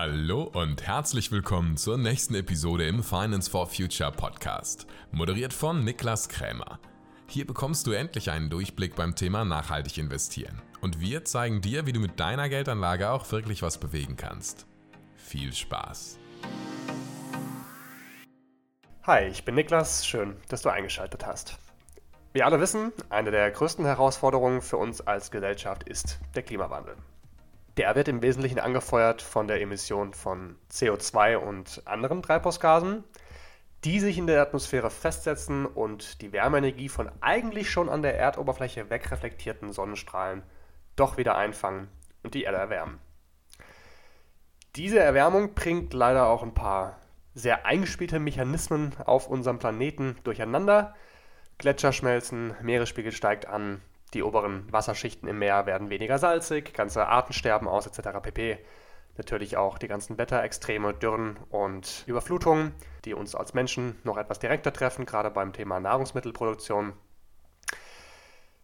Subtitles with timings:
[0.00, 6.28] Hallo und herzlich willkommen zur nächsten Episode im Finance for Future Podcast, moderiert von Niklas
[6.28, 6.78] Krämer.
[7.26, 11.92] Hier bekommst du endlich einen Durchblick beim Thema nachhaltig investieren und wir zeigen dir, wie
[11.92, 14.68] du mit deiner Geldanlage auch wirklich was bewegen kannst.
[15.16, 16.20] Viel Spaß!
[19.02, 21.58] Hi, ich bin Niklas, schön, dass du eingeschaltet hast.
[22.32, 26.94] Wir alle wissen, eine der größten Herausforderungen für uns als Gesellschaft ist der Klimawandel.
[27.78, 33.04] Der wird im Wesentlichen angefeuert von der Emission von CO2 und anderen Treibhausgasen,
[33.84, 38.90] die sich in der Atmosphäre festsetzen und die Wärmeenergie von eigentlich schon an der Erdoberfläche
[38.90, 40.42] wegreflektierten Sonnenstrahlen
[40.96, 41.86] doch wieder einfangen
[42.24, 42.98] und die Erde erwärmen.
[44.74, 46.98] Diese Erwärmung bringt leider auch ein paar
[47.36, 50.96] sehr eingespielte Mechanismen auf unserem Planeten durcheinander.
[51.58, 53.82] Gletscher schmelzen, Meeresspiegel steigt an,
[54.14, 58.18] die oberen Wasserschichten im Meer werden weniger salzig, ganze Arten sterben aus etc.
[58.22, 58.58] pp.
[59.16, 62.72] Natürlich auch die ganzen Wetterextreme, Dürren und Überflutungen,
[63.04, 66.92] die uns als Menschen noch etwas direkter treffen, gerade beim Thema Nahrungsmittelproduktion.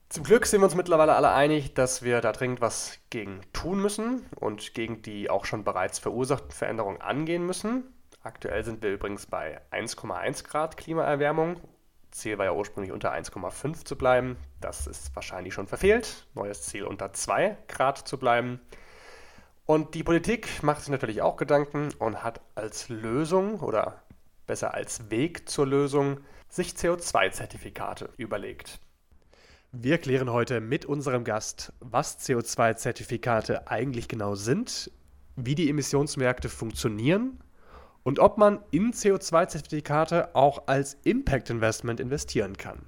[0.09, 3.83] Zum Glück sind wir uns mittlerweile alle einig, dass wir da dringend was gegen tun
[3.83, 7.83] müssen und gegen die auch schon bereits verursachten Veränderungen angehen müssen.
[8.23, 11.57] Aktuell sind wir übrigens bei 1,1 Grad Klimaerwärmung
[12.15, 14.37] Ziel war ja ursprünglich unter 1,5 zu bleiben.
[14.61, 16.27] Das ist wahrscheinlich schon verfehlt.
[16.35, 18.61] Neues Ziel unter 2 Grad zu bleiben.
[19.67, 24.03] Und die Politik macht sich natürlich auch Gedanken und hat als Lösung oder
[24.47, 28.79] besser als Weg zur Lösung sich CO2-Zertifikate überlegt.
[29.73, 34.93] Wir klären heute mit unserem Gast, was CO2-Zertifikate eigentlich genau sind,
[35.35, 37.41] wie die Emissionsmärkte funktionieren
[38.05, 42.87] und ob man in CO2-Zertifikate auch als Impact Investment investieren kann.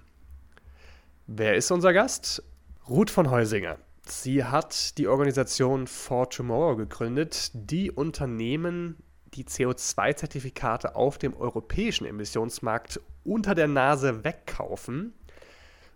[1.26, 2.44] Wer ist unser Gast?
[2.88, 3.78] Ruth von Heusinger.
[4.06, 8.96] Sie hat die Organisation For Tomorrow gegründet, die Unternehmen
[9.34, 15.12] die CO2-Zertifikate auf dem europäischen Emissionsmarkt unter der Nase wegkaufen.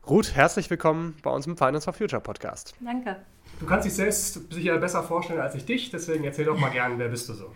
[0.09, 2.75] Ruth, herzlich willkommen bei uns im Finance for Future Podcast.
[2.81, 3.17] Danke.
[3.61, 6.99] Du kannst dich selbst sicher besser vorstellen als ich dich, deswegen erzähl doch mal gerne,
[6.99, 7.55] wer bist du so?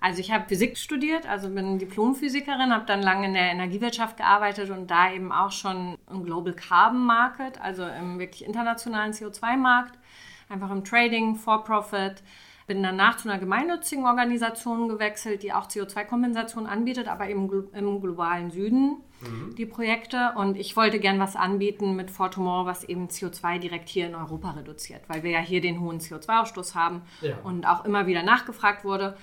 [0.00, 4.70] Also ich habe Physik studiert, also bin Diplomphysikerin, habe dann lange in der Energiewirtschaft gearbeitet
[4.70, 9.98] und da eben auch schon im Global Carbon Market, also im wirklich internationalen CO2-Markt,
[10.48, 12.22] einfach im Trading, For-Profit.
[12.66, 18.50] Bin danach zu einer gemeinnützigen Organisation gewechselt, die auch CO2-Kompensation anbietet, aber eben im globalen
[18.50, 19.54] Süden mhm.
[19.56, 20.32] die Projekte.
[20.34, 24.50] Und ich wollte gern was anbieten mit Fortumor, was eben CO2 direkt hier in Europa
[24.50, 27.36] reduziert, weil wir ja hier den hohen CO2-Ausstoß haben ja.
[27.44, 29.16] und auch immer wieder nachgefragt wurde.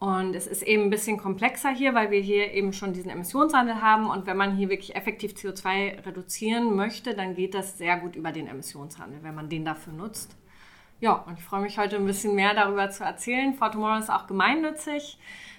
[0.00, 3.82] Und es ist eben ein bisschen komplexer hier, weil wir hier eben schon diesen Emissionshandel
[3.82, 4.08] haben.
[4.08, 8.32] Und wenn man hier wirklich effektiv CO2 reduzieren möchte, dann geht das sehr gut über
[8.32, 10.34] den Emissionshandel, wenn man den dafür nutzt.
[11.00, 13.52] Ja, und ich freue mich heute ein bisschen mehr darüber zu erzählen.
[13.52, 15.18] For Tomorrow ist auch gemeinnützig.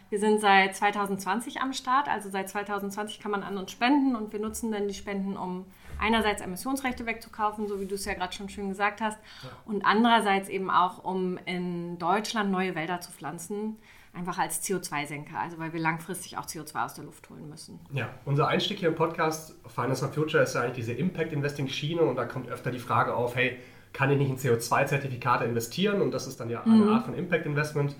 [0.09, 4.33] Wir sind seit 2020 am Start, also seit 2020 kann man an uns spenden und
[4.33, 5.65] wir nutzen dann die Spenden, um
[5.99, 9.49] einerseits Emissionsrechte wegzukaufen, so wie du es ja gerade schon schön gesagt hast, ja.
[9.65, 13.77] und andererseits eben auch, um in Deutschland neue Wälder zu pflanzen
[14.13, 17.79] einfach als CO2-Senker, also weil wir langfristig auch CO2 aus der Luft holen müssen.
[17.93, 22.15] Ja, unser Einstieg hier im Podcast Finance for Future ist ja eigentlich diese Impact-Investing-Schiene und
[22.15, 23.57] da kommt öfter die Frage auf, hey,
[23.93, 26.01] kann ich nicht in CO2-Zertifikate investieren?
[26.01, 26.89] Und das ist dann ja eine mhm.
[26.89, 27.95] Art von Impact-Investment.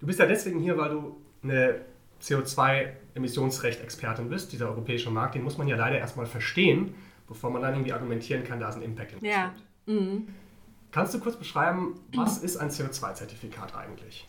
[0.00, 1.80] Du bist ja deswegen hier, weil du eine
[2.22, 4.52] CO2-Emissionsrecht-Expertin bist.
[4.52, 6.94] Dieser europäische Markt, den muss man ja leider erstmal verstehen,
[7.26, 9.54] bevor man dann irgendwie argumentieren kann, da ist ein Impact-Investment.
[9.86, 9.92] Ja.
[9.92, 10.28] Mhm.
[10.92, 14.28] Kannst du kurz beschreiben, was ist ein CO2-Zertifikat eigentlich?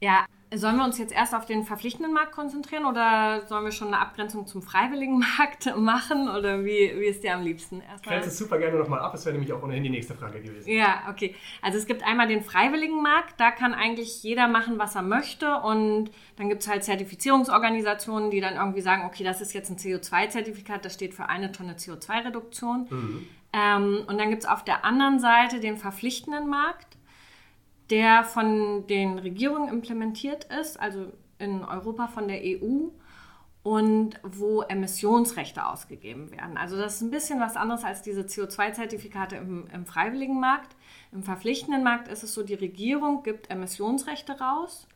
[0.00, 3.88] Ja, sollen wir uns jetzt erst auf den verpflichtenden Markt konzentrieren oder sollen wir schon
[3.88, 7.80] eine Abgrenzung zum freiwilligen Markt machen oder wie, wie ist dir am liebsten?
[7.82, 8.16] Erstmal.
[8.16, 10.68] Grenze es super gerne nochmal ab, das wäre nämlich auch ohnehin die nächste Frage gewesen.
[10.68, 11.36] Ja, okay.
[11.62, 15.56] Also es gibt einmal den freiwilligen Markt, da kann eigentlich jeder machen, was er möchte
[15.60, 19.76] und dann gibt es halt Zertifizierungsorganisationen, die dann irgendwie sagen, okay, das ist jetzt ein
[19.76, 22.86] CO2-Zertifikat, das steht für eine Tonne CO2-Reduktion.
[22.90, 23.28] Mhm.
[23.52, 26.96] Ähm, und dann gibt es auf der anderen Seite den verpflichtenden Markt
[27.90, 32.88] der von den Regierungen implementiert ist, also in Europa von der EU
[33.62, 36.56] und wo Emissionsrechte ausgegeben werden.
[36.56, 40.76] Also das ist ein bisschen was anderes als diese CO2-Zertifikate im, im, freiwilligen Markt.
[41.12, 44.88] Im verpflichtenden Markt ist es so, die Regierung gibt Emissionsrechte raus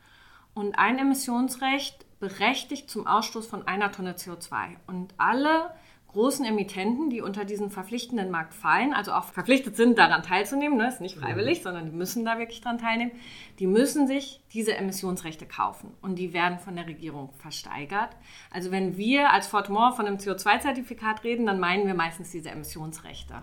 [0.55, 4.77] und ein Emissionsrecht berechtigt zum Ausstoß von einer Tonne CO2.
[4.87, 5.75] Und alle
[6.15, 10.89] großen Emittenten, die unter diesen verpflichtenden Markt fallen, also auch verpflichtet sind, daran teilzunehmen, ne,
[10.89, 11.63] ist nicht freiwillig, mhm.
[11.65, 13.11] sondern die müssen da wirklich dran teilnehmen,
[13.59, 18.11] die müssen sich diese Emissionsrechte kaufen und die werden von der Regierung versteigert.
[18.51, 23.43] Also wenn wir als Fortmore von einem CO2-Zertifikat reden, dann meinen wir meistens diese Emissionsrechte.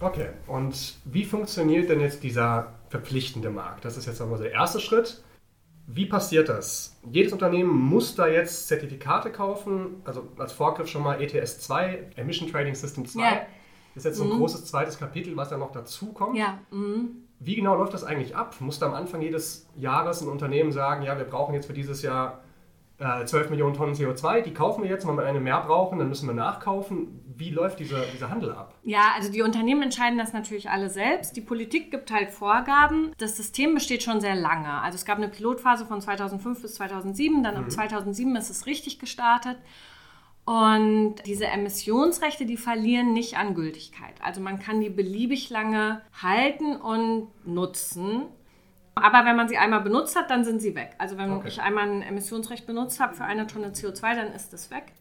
[0.00, 3.84] Okay, und wie funktioniert denn jetzt dieser verpflichtende Markt?
[3.84, 5.22] Das ist jetzt einmal der erste Schritt.
[5.92, 6.96] Wie passiert das?
[7.10, 12.50] Jedes Unternehmen muss da jetzt Zertifikate kaufen, also als Vorgriff schon mal ETS 2, Emission
[12.50, 13.20] Trading System 2.
[13.20, 13.30] Ja.
[13.94, 14.38] Das ist jetzt so ein mhm.
[14.38, 16.36] großes zweites Kapitel, was da noch dazu kommt.
[16.36, 16.58] Ja.
[16.70, 17.24] Mhm.
[17.40, 18.54] Wie genau läuft das eigentlich ab?
[18.60, 22.02] Muss da am Anfang jedes Jahres ein Unternehmen sagen, ja, wir brauchen jetzt für dieses
[22.02, 22.44] Jahr
[23.00, 26.08] äh, 12 Millionen Tonnen CO2, die kaufen wir jetzt, wenn wir eine mehr brauchen, dann
[26.08, 27.24] müssen wir nachkaufen.
[27.36, 28.74] Wie läuft dieser, dieser Handel ab?
[28.82, 31.34] Ja, also die Unternehmen entscheiden das natürlich alle selbst.
[31.36, 33.12] Die Politik gibt halt Vorgaben.
[33.16, 34.68] Das System besteht schon sehr lange.
[34.82, 37.64] Also es gab eine Pilotphase von 2005 bis 2007, dann mhm.
[37.64, 39.56] ab 2007 ist es richtig gestartet.
[40.44, 44.14] Und diese Emissionsrechte, die verlieren nicht an Gültigkeit.
[44.20, 48.22] Also man kann die beliebig lange halten und nutzen.
[48.94, 50.90] Aber wenn man sie einmal benutzt hat, dann sind sie weg.
[50.98, 51.48] Also wenn okay.
[51.48, 54.92] ich einmal ein Emissionsrecht benutzt habe für eine Tonne CO2, dann ist es weg.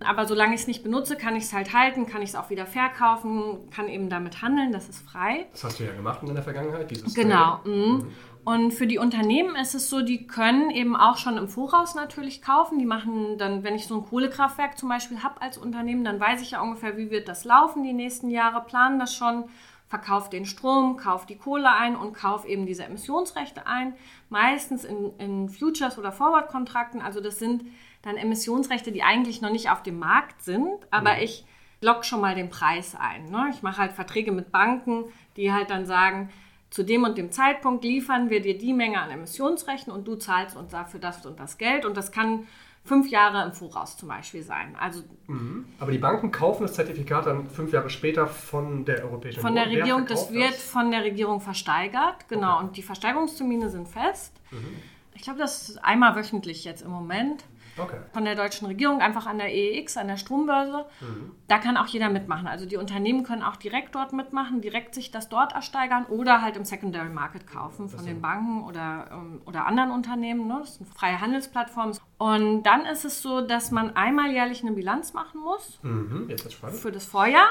[0.00, 2.50] Aber solange ich es nicht benutze, kann ich es halt halten, kann ich es auch
[2.50, 5.46] wieder verkaufen, kann eben damit handeln, das ist frei.
[5.50, 7.60] Das hast du ja gemacht in der Vergangenheit, dieses Genau.
[7.64, 7.72] Mhm.
[7.72, 8.12] mhm.
[8.44, 12.40] Und für die Unternehmen ist es so, die können eben auch schon im Voraus natürlich
[12.40, 12.78] kaufen.
[12.78, 16.40] Die machen dann, wenn ich so ein Kohlekraftwerk zum Beispiel habe als Unternehmen, dann weiß
[16.40, 19.44] ich ja ungefähr, wie wird das laufen die nächsten Jahre, planen das schon
[19.88, 23.94] verkauft den Strom, kauft die Kohle ein und kauft eben diese Emissionsrechte ein.
[24.28, 27.00] Meistens in, in Futures oder Forward-Kontrakten.
[27.00, 27.64] Also das sind
[28.02, 31.22] dann Emissionsrechte, die eigentlich noch nicht auf dem Markt sind, aber mhm.
[31.22, 31.44] ich
[31.80, 33.30] lock schon mal den Preis ein.
[33.30, 33.50] Ne?
[33.52, 35.04] Ich mache halt Verträge mit Banken,
[35.36, 36.30] die halt dann sagen,
[36.70, 40.54] zu dem und dem Zeitpunkt liefern wir dir die Menge an Emissionsrechten und du zahlst
[40.56, 41.86] uns dafür das und das Geld.
[41.86, 42.46] Und das kann
[42.88, 44.74] fünf Jahre im Voraus zum Beispiel sein.
[44.80, 45.66] Also, mhm.
[45.78, 49.54] Aber die Banken kaufen das Zertifikat dann fünf Jahre später von der Europäischen Union.
[49.54, 50.62] Von der Regierung, das wird das?
[50.62, 52.56] von der Regierung versteigert, genau.
[52.56, 52.64] Okay.
[52.64, 54.34] Und die Versteigerungstermine sind fest.
[54.50, 54.76] Mhm.
[55.14, 57.44] Ich glaube, das ist einmal wöchentlich jetzt im Moment.
[57.78, 57.96] Okay.
[58.12, 60.86] Von der deutschen Regierung, einfach an der EEX, an der Strombörse.
[61.00, 61.32] Mhm.
[61.46, 62.46] Da kann auch jeder mitmachen.
[62.46, 66.56] Also die Unternehmen können auch direkt dort mitmachen, direkt sich das dort ersteigern oder halt
[66.56, 70.46] im Secondary Market kaufen von den Banken oder, ähm, oder anderen Unternehmen.
[70.46, 70.58] Ne?
[70.60, 71.96] Das sind freie Handelsplattformen.
[72.18, 75.78] Und dann ist es so, dass man einmal jährlich eine Bilanz machen muss.
[75.82, 76.28] Mhm.
[76.72, 77.48] Für das Vorjahr.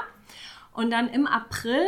[0.74, 1.86] Und dann im April,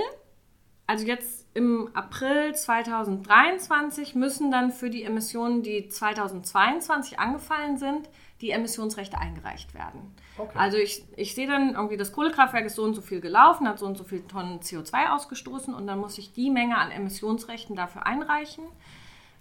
[0.88, 8.10] also jetzt im April 2023 müssen dann für die Emissionen, die 2022 angefallen sind,
[8.42, 10.14] die Emissionsrechte eingereicht werden.
[10.38, 10.58] Okay.
[10.58, 13.80] Also ich, ich sehe dann irgendwie, das Kohlekraftwerk ist so und so viel gelaufen, hat
[13.80, 17.76] so und so viele Tonnen CO2 ausgestoßen und dann muss ich die Menge an Emissionsrechten
[17.76, 18.64] dafür einreichen.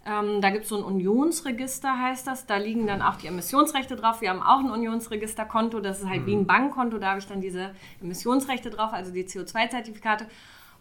[0.08, 2.46] Ähm, da gibt es so ein Unionsregister, heißt das.
[2.46, 4.20] Da liegen dann auch die Emissionsrechte drauf.
[4.20, 5.80] Wir haben auch ein Unionsregisterkonto.
[5.80, 6.26] Das ist halt mhm.
[6.26, 6.46] wie ein mhm.
[6.46, 6.98] Bankkonto.
[6.98, 10.26] Da habe ich dann diese Emissionsrechte drauf, also die CO2-Zertifikate.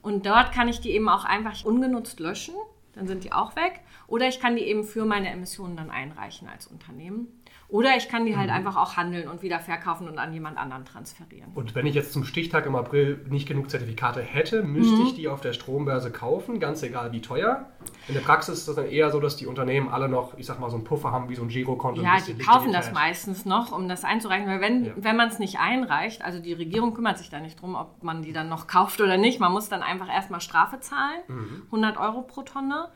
[0.02, 2.56] Und dort kann ich die eben auch einfach ungenutzt löschen.
[2.94, 3.82] Dann sind die auch weg.
[4.08, 7.28] Oder ich kann die eben für meine Emissionen dann einreichen als Unternehmen.
[7.70, 8.56] Oder ich kann die halt mhm.
[8.56, 11.52] einfach auch handeln und wieder verkaufen und an jemand anderen transferieren.
[11.54, 15.08] Und wenn ich jetzt zum Stichtag im April nicht genug Zertifikate hätte, müsste mhm.
[15.08, 17.66] ich die auf der Strombörse kaufen, ganz egal wie teuer.
[18.08, 20.62] In der Praxis ist das dann eher so, dass die Unternehmen alle noch, ich sag
[20.62, 22.02] mal, so einen Puffer haben wie so ein Girokonto.
[22.02, 24.48] Ja, die kaufen das meistens noch, um das einzureichen.
[24.48, 24.94] Weil wenn, ja.
[24.96, 28.22] wenn man es nicht einreicht, also die Regierung kümmert sich da nicht drum, ob man
[28.22, 29.42] die dann noch kauft oder nicht.
[29.42, 31.64] Man muss dann einfach erstmal Strafe zahlen, mhm.
[31.66, 32.88] 100 Euro pro Tonne.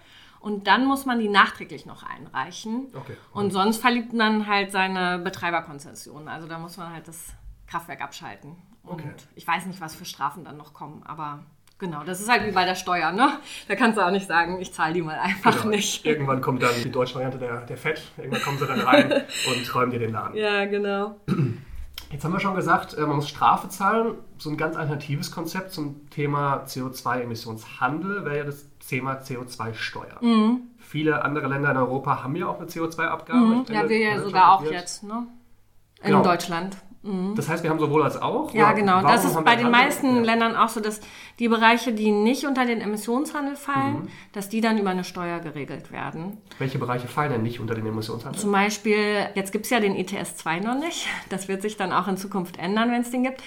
[0.41, 2.87] Und dann muss man die nachträglich noch einreichen.
[2.95, 3.15] Okay.
[3.31, 6.27] Und sonst verliebt man halt seine Betreiberkonzession.
[6.27, 7.33] Also da muss man halt das
[7.67, 8.55] Kraftwerk abschalten.
[8.83, 9.11] Und okay.
[9.35, 11.43] ich weiß nicht, was für Strafen dann noch kommen, aber
[11.77, 13.39] Genau, das ist halt wie bei der Steuer, ne?
[13.67, 15.69] Da kannst du auch nicht sagen, ich zahle die mal einfach genau.
[15.69, 16.05] nicht.
[16.05, 19.11] Irgendwann kommt dann die deutsche Variante der, der FED, irgendwann kommen sie dann rein
[19.49, 20.37] und räumen dir den Laden.
[20.37, 21.19] Ja, genau.
[22.11, 24.13] Jetzt haben wir schon gesagt, äh, man muss Strafe zahlen.
[24.37, 30.17] So ein ganz alternatives Konzept zum Thema CO2-Emissionshandel wäre ja das Thema CO2-Steuer.
[30.19, 30.63] Mhm.
[30.77, 33.39] Viele andere Länder in Europa haben ja auch eine CO2-Abgabe.
[33.39, 33.65] Mhm.
[33.69, 35.27] Ja, wir ja sogar auch jetzt, ne?
[36.01, 36.23] In genau.
[36.23, 36.75] Deutschland.
[37.03, 37.33] Mhm.
[37.35, 38.53] Das heißt, wir haben sowohl als auch.
[38.53, 39.01] Ja, genau.
[39.01, 40.21] Das ist bei den meisten ja.
[40.23, 40.99] Ländern auch so, dass
[41.39, 44.07] die Bereiche, die nicht unter den Emissionshandel fallen, mhm.
[44.33, 46.37] dass die dann über eine Steuer geregelt werden.
[46.59, 48.41] Welche Bereiche fallen denn nicht unter den Emissionshandel?
[48.41, 51.07] Zum Beispiel, jetzt gibt es ja den ETS 2 noch nicht.
[51.29, 53.41] Das wird sich dann auch in Zukunft ändern, wenn es den gibt.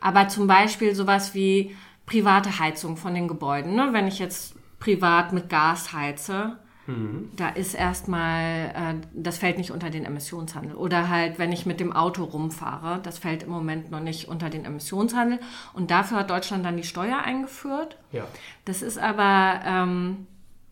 [0.00, 1.74] Aber zum Beispiel sowas wie
[2.06, 3.74] private Heizung von den Gebäuden.
[3.74, 3.88] Ne?
[3.90, 7.30] Wenn ich jetzt privat mit Gas heize, mhm.
[7.36, 10.76] da ist erstmal, äh, das fällt nicht unter den Emissionshandel.
[10.76, 14.50] Oder halt, wenn ich mit dem Auto rumfahre, das fällt im Moment noch nicht unter
[14.50, 15.40] den Emissionshandel.
[15.72, 17.96] Und dafür hat Deutschland dann die Steuer eingeführt.
[18.12, 18.26] Ja.
[18.66, 20.26] Das ist aber, ähm,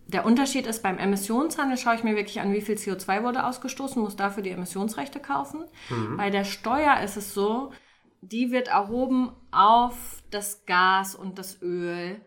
[0.09, 4.03] der Unterschied ist, beim Emissionshandel schaue ich mir wirklich an, wie viel CO2 wurde ausgestoßen,
[4.03, 5.65] muss dafür die Emissionsrechte kaufen.
[5.89, 6.19] Mhm.
[6.19, 7.73] Bei der Steuer ist es so,
[8.21, 12.21] die wird erhoben auf das Gas und das Öl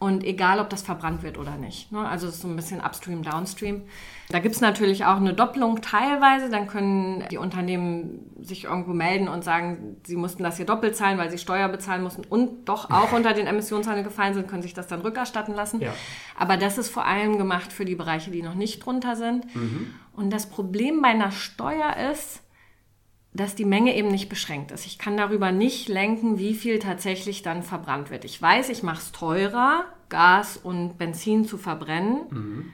[0.00, 1.90] Und egal, ob das verbrannt wird oder nicht.
[1.90, 2.06] Ne?
[2.06, 3.82] Also es ist so ein bisschen upstream, downstream.
[4.28, 6.50] Da gibt es natürlich auch eine Doppelung teilweise.
[6.50, 11.18] Dann können die Unternehmen sich irgendwo melden und sagen, sie mussten das hier doppelt zahlen,
[11.18, 14.74] weil sie Steuer bezahlen mussten und doch auch unter den Emissionshandel gefallen sind, können sich
[14.74, 15.80] das dann rückerstatten lassen.
[15.80, 15.92] Ja.
[16.36, 19.52] Aber das ist vor allem gemacht für die Bereiche, die noch nicht drunter sind.
[19.56, 19.94] Mhm.
[20.12, 22.40] Und das Problem bei einer Steuer ist,
[23.32, 24.86] dass die Menge eben nicht beschränkt ist.
[24.86, 28.24] Ich kann darüber nicht lenken, wie viel tatsächlich dann verbrannt wird.
[28.24, 32.20] Ich weiß, ich mache es teurer, Gas und Benzin zu verbrennen.
[32.30, 32.72] Mhm.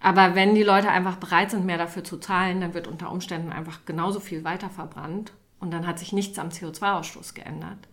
[0.00, 3.52] Aber wenn die Leute einfach bereit sind, mehr dafür zu zahlen, dann wird unter Umständen
[3.52, 5.32] einfach genauso viel weiter verbrannt.
[5.58, 7.88] Und dann hat sich nichts am CO2-Ausstoß geändert.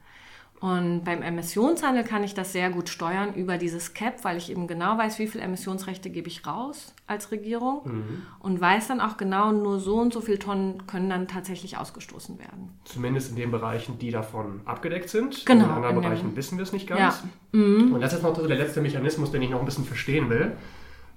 [0.64, 4.66] Und beim Emissionshandel kann ich das sehr gut steuern über dieses Cap, weil ich eben
[4.66, 8.22] genau weiß, wie viele Emissionsrechte gebe ich raus als Regierung mhm.
[8.40, 12.40] und weiß dann auch genau, nur so und so viele Tonnen können dann tatsächlich ausgestoßen
[12.40, 12.70] werden.
[12.86, 15.46] Zumindest in den Bereichen, die davon abgedeckt sind.
[15.46, 15.66] Genau.
[15.66, 17.24] In anderen in Bereichen wissen wir es nicht ganz.
[17.52, 17.60] Ja.
[17.60, 17.94] Mhm.
[17.94, 20.54] Und das ist noch so der letzte Mechanismus, den ich noch ein bisschen verstehen will.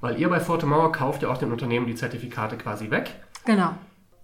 [0.00, 3.14] Weil ihr bei Fortemauer kauft ja auch den Unternehmen die Zertifikate quasi weg.
[3.44, 3.74] Genau.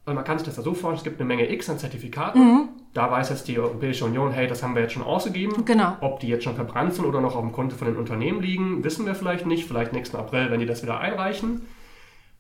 [0.04, 2.40] Und man kann sich das ja so vorstellen, es gibt eine Menge X an Zertifikaten.
[2.40, 2.68] Mhm.
[2.92, 5.64] Da weiß jetzt die Europäische Union, hey, das haben wir jetzt schon ausgegeben.
[5.64, 5.97] Genau.
[6.00, 8.82] Ob die jetzt schon verbrannt sind oder noch auf dem Konto von den Unternehmen liegen,
[8.82, 9.66] wissen wir vielleicht nicht.
[9.66, 11.62] Vielleicht nächsten April, wenn die das wieder einreichen.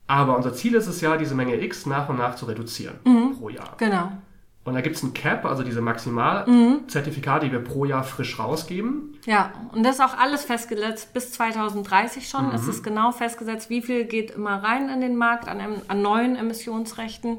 [0.08, 3.36] Aber unser Ziel ist es ja, diese Menge X nach und nach zu reduzieren mhm.
[3.38, 3.76] pro Jahr.
[3.78, 4.10] Genau.
[4.64, 7.50] Und da gibt es ein Cap, also diese Maximalzertifikate, mhm.
[7.50, 9.18] die wir pro Jahr frisch rausgeben.
[9.26, 12.48] Ja, und das ist auch alles festgesetzt bis 2030 schon.
[12.48, 12.54] Mhm.
[12.54, 16.36] Es ist genau festgesetzt, wie viel geht immer rein in den Markt an, an neuen
[16.36, 17.38] Emissionsrechten.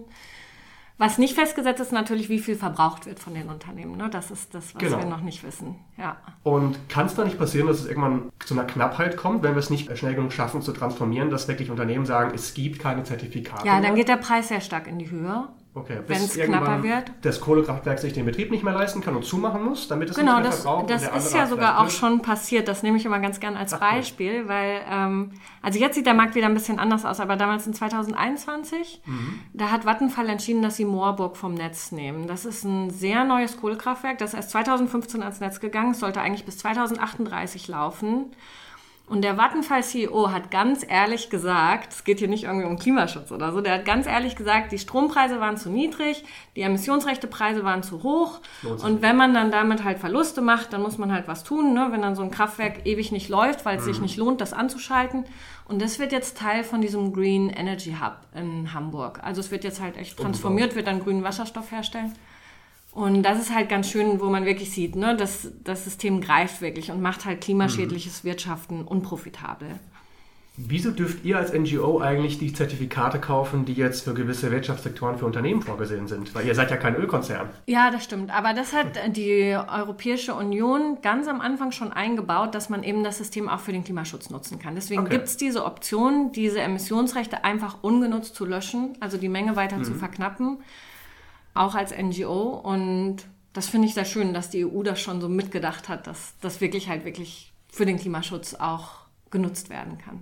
[0.98, 3.98] Was nicht festgesetzt ist, natürlich, wie viel verbraucht wird von den Unternehmen.
[3.98, 4.10] Ne?
[4.10, 5.00] Das ist das, was genau.
[5.00, 5.76] wir noch nicht wissen.
[5.98, 6.18] Ja.
[6.44, 9.60] Und kann es da nicht passieren, dass es irgendwann zu einer Knappheit kommt, wenn wir
[9.60, 13.66] es nicht schnell genug schaffen zu transformieren, dass wirklich Unternehmen sagen, es gibt keine Zertifikate?
[13.66, 15.48] Ja, dann geht der Preis sehr stark in die Höhe.
[15.76, 17.12] Okay, wenn es knapper wird.
[17.24, 20.34] Das Kohlekraftwerk sich den Betrieb nicht mehr leisten kann und zumachen muss, damit es genau,
[20.34, 20.88] nicht mehr das, verbraucht.
[20.88, 22.68] Genau, das ist ja sogar auch schon passiert.
[22.68, 25.32] Das nehme ich immer ganz gern als Ach, Beispiel, weil, ähm,
[25.64, 29.40] also jetzt sieht der Markt wieder ein bisschen anders aus, aber damals in 2021, mhm.
[29.54, 32.28] da hat Vattenfall entschieden, dass sie Moorburg vom Netz nehmen.
[32.28, 36.46] Das ist ein sehr neues Kohlekraftwerk, das ist erst 2015 ans Netz gegangen, sollte eigentlich
[36.46, 38.32] bis 2038 laufen.
[39.14, 43.52] Und der Vattenfall-CEO hat ganz ehrlich gesagt, es geht hier nicht irgendwie um Klimaschutz oder
[43.52, 46.24] so, der hat ganz ehrlich gesagt, die Strompreise waren zu niedrig,
[46.56, 48.42] die Emissionsrechtepreise waren zu hoch.
[48.64, 51.90] Und wenn man dann damit halt Verluste macht, dann muss man halt was tun, ne?
[51.92, 53.94] wenn dann so ein Kraftwerk ewig nicht läuft, weil es mhm.
[53.94, 55.26] sich nicht lohnt, das anzuschalten.
[55.66, 59.20] Und das wird jetzt Teil von diesem Green Energy Hub in Hamburg.
[59.22, 62.16] Also es wird jetzt halt echt transformiert, wird dann grünen Wasserstoff herstellen.
[62.94, 66.62] Und das ist halt ganz schön, wo man wirklich sieht, ne, dass das System greift
[66.62, 68.24] wirklich und macht halt klimaschädliches.
[68.24, 69.80] Wirtschaften unprofitabel.
[70.56, 75.26] Wieso dürft ihr als NGO eigentlich die Zertifikate kaufen, die jetzt für gewisse Wirtschaftssektoren für
[75.26, 76.36] Unternehmen vorgesehen sind?
[76.36, 77.50] Weil ihr seid ja kein Ölkonzern.
[77.66, 78.30] Ja, das stimmt.
[78.32, 83.18] Aber das hat die Europäische Union ganz am Anfang schon eingebaut, dass man eben das
[83.18, 84.76] System auch für den Klimaschutz nutzen kann.
[84.76, 85.16] Deswegen okay.
[85.16, 89.86] gibt es diese Option, diese Emissionsrechte einfach ungenutzt zu löschen, also die Menge weiter mhm.
[89.86, 90.60] zu verknappen
[91.54, 92.50] auch als NGO.
[92.50, 93.18] Und
[93.54, 96.62] das finde ich sehr schön, dass die EU das schon so mitgedacht hat, dass das
[96.62, 100.22] wirklich halt wirklich für den Klimaschutz auch genutzt werden kann.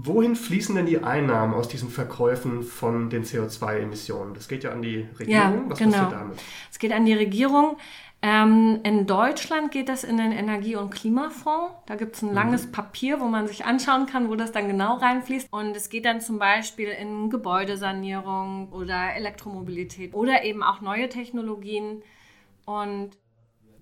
[0.00, 4.32] Wohin fließen denn die Einnahmen aus diesen Verkäufen von den CO2-Emissionen?
[4.32, 5.28] Das geht ja an die Regierung.
[5.30, 5.90] Ja, Was genau.
[5.92, 6.38] passiert damit?
[6.70, 7.78] Es geht an die Regierung.
[8.20, 11.72] Ähm, in Deutschland geht das in den Energie- und Klimafonds.
[11.86, 12.34] Da gibt es ein mhm.
[12.34, 15.52] langes Papier, wo man sich anschauen kann, wo das dann genau reinfließt.
[15.52, 22.02] Und es geht dann zum Beispiel in Gebäudesanierung oder Elektromobilität oder eben auch neue Technologien.
[22.64, 23.10] Und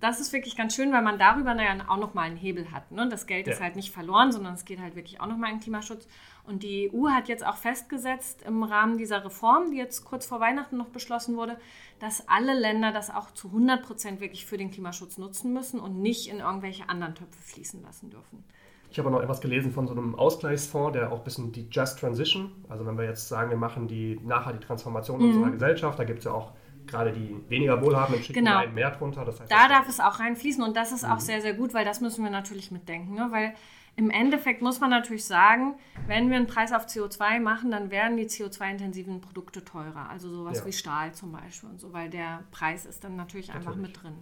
[0.00, 2.92] das ist wirklich ganz schön, weil man darüber naja, auch nochmal einen Hebel hat.
[2.92, 3.08] Ne?
[3.08, 3.54] Das Geld ja.
[3.54, 6.06] ist halt nicht verloren, sondern es geht halt wirklich auch nochmal in Klimaschutz.
[6.46, 10.40] Und die EU hat jetzt auch festgesetzt im Rahmen dieser Reform, die jetzt kurz vor
[10.40, 11.58] Weihnachten noch beschlossen wurde,
[11.98, 16.00] dass alle Länder das auch zu 100 Prozent wirklich für den Klimaschutz nutzen müssen und
[16.00, 18.44] nicht in irgendwelche anderen Töpfe fließen lassen dürfen.
[18.90, 21.68] Ich habe auch noch etwas gelesen von so einem Ausgleichsfonds, der auch ein bisschen die
[21.70, 25.28] Just Transition, also wenn wir jetzt sagen, wir machen die nachhaltige Transformation mhm.
[25.28, 26.52] unserer Gesellschaft, da gibt es ja auch
[26.86, 28.66] gerade die weniger wohlhabenden Schichten genau.
[28.68, 29.24] mehr drunter.
[29.24, 31.10] Das heißt, da darf es auch reinfließen und das ist mhm.
[31.10, 33.28] auch sehr, sehr gut, weil das müssen wir natürlich mitdenken, ne?
[33.30, 33.54] weil
[33.96, 35.74] im Endeffekt muss man natürlich sagen,
[36.06, 40.10] wenn wir einen Preis auf CO2 machen, dann werden die CO2-intensiven Produkte teurer.
[40.10, 40.66] Also sowas ja.
[40.66, 44.02] wie Stahl zum Beispiel und so, weil der Preis ist dann natürlich, natürlich einfach mit
[44.02, 44.14] drin.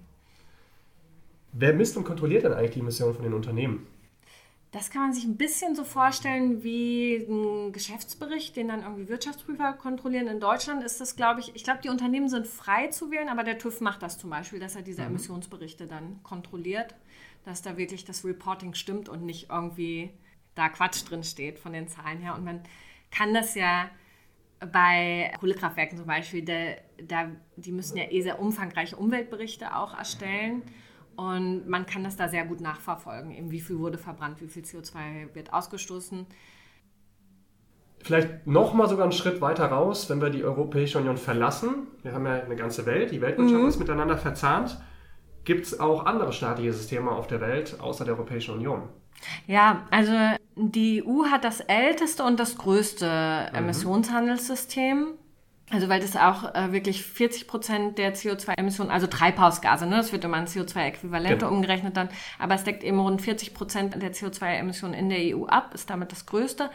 [1.52, 3.86] Wer misst und kontrolliert denn eigentlich die Emissionen von den Unternehmen?
[4.70, 9.72] Das kann man sich ein bisschen so vorstellen wie ein Geschäftsbericht, den dann irgendwie Wirtschaftsprüfer
[9.74, 10.26] kontrollieren.
[10.26, 13.44] In Deutschland ist das, glaube ich, ich glaube, die Unternehmen sind frei zu wählen, aber
[13.44, 15.10] der TÜV macht das zum Beispiel, dass er diese mhm.
[15.10, 16.96] Emissionsberichte dann kontrolliert,
[17.44, 20.10] dass da wirklich das Reporting stimmt und nicht irgendwie
[20.54, 22.34] da Quatsch drin steht von den Zahlen her.
[22.34, 22.62] Und man
[23.10, 23.90] kann das ja
[24.72, 30.62] bei Kohlekraftwerken zum Beispiel, da, da, die müssen ja eh sehr umfangreiche Umweltberichte auch erstellen.
[31.16, 34.64] Und man kann das da sehr gut nachverfolgen, eben wie viel wurde verbrannt, wie viel
[34.64, 36.26] CO2 wird ausgestoßen.
[38.02, 41.86] Vielleicht nochmal sogar einen Schritt weiter raus, wenn wir die Europäische Union verlassen.
[42.02, 43.68] Wir haben ja eine ganze Welt, die Weltwirtschaft mhm.
[43.68, 44.76] ist miteinander verzahnt.
[45.44, 48.82] Gibt es auch andere staatliche Systeme auf der Welt außer der Europäischen Union?
[49.46, 50.12] Ja, also
[50.56, 53.58] die EU hat das älteste und das größte mhm.
[53.58, 55.14] Emissionshandelssystem.
[55.70, 60.22] Also weil das auch äh, wirklich 40 Prozent der CO2-Emissionen, also Treibhausgase, ne, das wird
[60.24, 61.50] immer in CO2-Äquivalente genau.
[61.50, 65.72] umgerechnet dann, aber es deckt eben rund 40 Prozent der CO2-Emissionen in der EU ab,
[65.72, 66.70] ist damit das größte.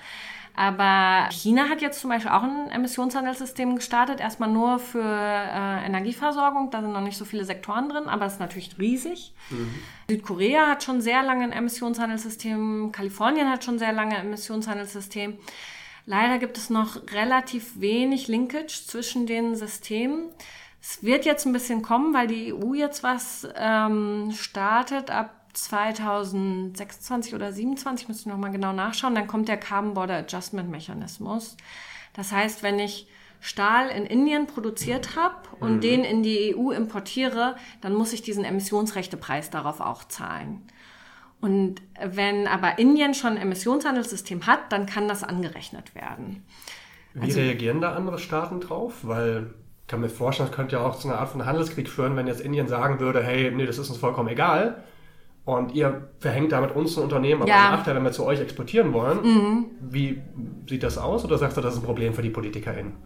[0.56, 6.70] Aber China hat jetzt zum Beispiel auch ein Emissionshandelssystem gestartet, erstmal nur für äh, Energieversorgung,
[6.70, 9.34] da sind noch nicht so viele Sektoren drin, aber es ist natürlich riesig.
[9.50, 9.74] Mhm.
[10.10, 15.38] Südkorea hat schon sehr lange ein Emissionshandelssystem, Kalifornien hat schon sehr lange ein Emissionshandelssystem.
[16.06, 20.30] Leider gibt es noch relativ wenig Linkage zwischen den Systemen.
[20.82, 27.34] Es wird jetzt ein bisschen kommen, weil die EU jetzt was ähm, startet ab 2026
[27.34, 31.58] oder 2027, müsste ich nochmal genau nachschauen, dann kommt der Carbon Border Adjustment Mechanismus.
[32.14, 33.08] Das heißt, wenn ich
[33.42, 35.82] Stahl in Indien produziert habe und mhm.
[35.82, 40.64] den in die EU importiere, dann muss ich diesen Emissionsrechtepreis darauf auch zahlen.
[41.42, 46.44] Und wenn aber Indien schon ein Emissionshandelssystem hat, dann kann das angerechnet werden.
[47.14, 48.96] Wie also, reagieren da andere Staaten drauf?
[49.04, 52.18] Weil ich kann mir vorstellen, das könnte ja auch zu einer Art von Handelskrieg führen,
[52.18, 54.84] wenn jetzt Indien sagen würde, hey, nee, das ist uns vollkommen egal.
[55.50, 57.72] Und ihr verhängt damit uns ein Unternehmen aber ja.
[57.72, 59.22] Nachteil, wenn wir zu euch exportieren wollen.
[59.24, 59.66] Mhm.
[59.82, 60.22] Wie
[60.68, 61.26] sieht das aus?
[61.26, 62.94] Oder sagst du, das ist ein Problem für die PolitikerInnen?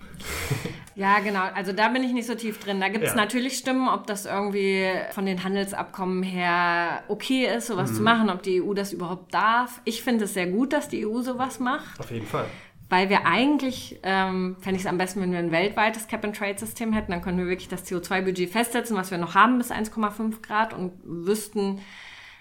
[0.95, 1.41] Ja, genau.
[1.55, 2.79] Also da bin ich nicht so tief drin.
[2.79, 3.15] Da gibt es ja.
[3.15, 7.95] natürlich Stimmen, ob das irgendwie von den Handelsabkommen her okay ist, sowas mhm.
[7.95, 9.81] zu machen, ob die EU das überhaupt darf.
[9.85, 11.99] Ich finde es sehr gut, dass die EU sowas macht.
[11.99, 12.45] Auf jeden Fall
[12.89, 17.11] weil wir eigentlich, ähm, fände ich es am besten, wenn wir ein weltweites Cap-and-Trade-System hätten,
[17.11, 20.91] dann können wir wirklich das CO2-Budget festsetzen, was wir noch haben bis 1,5 Grad und
[21.03, 21.79] wüssten,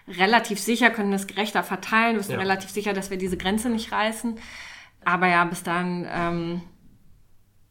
[0.08, 2.40] relativ sicher, können es gerechter verteilen, wir sind ja.
[2.40, 4.38] relativ sicher, dass wir diese Grenze nicht reißen.
[5.04, 6.62] Aber ja, bis dann, ähm,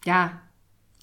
[0.06, 0.42] ja,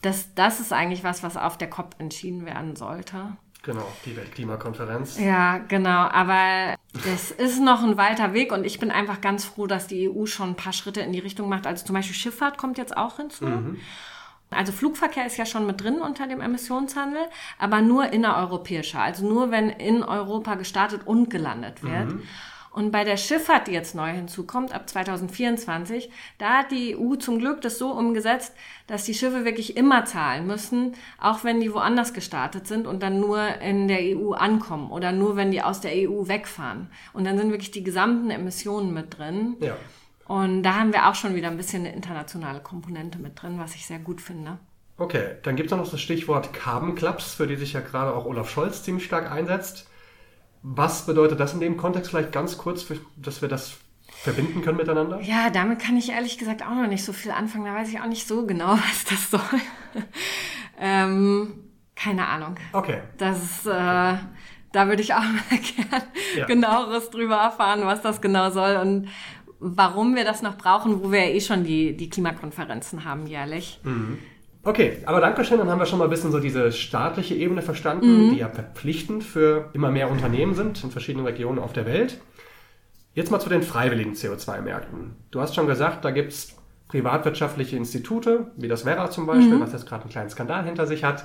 [0.02, 3.36] das, das ist eigentlich was, was auf der COP entschieden werden sollte.
[3.62, 5.18] Genau, die Weltklimakonferenz.
[5.18, 5.90] Ja, genau.
[6.08, 10.08] Aber das ist noch ein weiter Weg und ich bin einfach ganz froh, dass die
[10.08, 11.66] EU schon ein paar Schritte in die Richtung macht.
[11.66, 13.46] Also zum Beispiel Schifffahrt kommt jetzt auch hinzu.
[13.46, 13.80] Mhm.
[14.50, 17.22] Also Flugverkehr ist ja schon mit drin unter dem Emissionshandel,
[17.58, 22.14] aber nur innereuropäischer, also nur wenn in Europa gestartet und gelandet wird.
[22.14, 22.22] Mhm.
[22.70, 27.40] Und bei der Schifffahrt, die jetzt neu hinzukommt, ab 2024, da hat die EU zum
[27.40, 28.54] Glück das so umgesetzt,
[28.86, 33.18] dass die Schiffe wirklich immer zahlen müssen, auch wenn die woanders gestartet sind und dann
[33.20, 36.88] nur in der EU ankommen oder nur wenn die aus der EU wegfahren.
[37.12, 39.56] Und dann sind wirklich die gesamten Emissionen mit drin.
[39.60, 39.76] Ja.
[40.28, 43.74] Und da haben wir auch schon wieder ein bisschen eine internationale Komponente mit drin, was
[43.74, 44.58] ich sehr gut finde.
[44.98, 48.26] Okay, dann gibt es noch das Stichwort Carbon Clubs, für die sich ja gerade auch
[48.26, 49.88] Olaf Scholz ziemlich stark einsetzt.
[50.62, 52.84] Was bedeutet das in dem Kontext vielleicht ganz kurz,
[53.16, 53.78] dass wir das
[54.22, 55.20] verbinden können miteinander?
[55.22, 57.64] Ja, damit kann ich ehrlich gesagt auch noch nicht so viel anfangen.
[57.64, 59.60] Da weiß ich auch nicht so genau, was das soll.
[60.78, 61.64] ähm,
[61.94, 62.56] keine Ahnung.
[62.72, 63.00] Okay.
[63.16, 63.70] Das ist, äh,
[64.72, 66.04] da würde ich auch mal gerne
[66.36, 66.46] ja.
[66.46, 69.08] genaueres drüber erfahren, was das genau soll und
[69.60, 73.80] warum wir das noch brauchen, wo wir ja eh schon die, die Klimakonferenzen haben jährlich.
[73.82, 74.18] Mhm.
[74.62, 77.62] Okay, aber danke schön, dann haben wir schon mal ein bisschen so diese staatliche Ebene
[77.62, 78.30] verstanden, mhm.
[78.32, 82.20] die ja verpflichtend für immer mehr Unternehmen sind in verschiedenen Regionen auf der Welt.
[83.14, 85.16] Jetzt mal zu den freiwilligen CO2-Märkten.
[85.30, 86.56] Du hast schon gesagt, da gibt es
[86.88, 89.60] privatwirtschaftliche Institute, wie das Vera zum Beispiel, mhm.
[89.60, 91.24] was jetzt gerade einen kleinen Skandal hinter sich hat.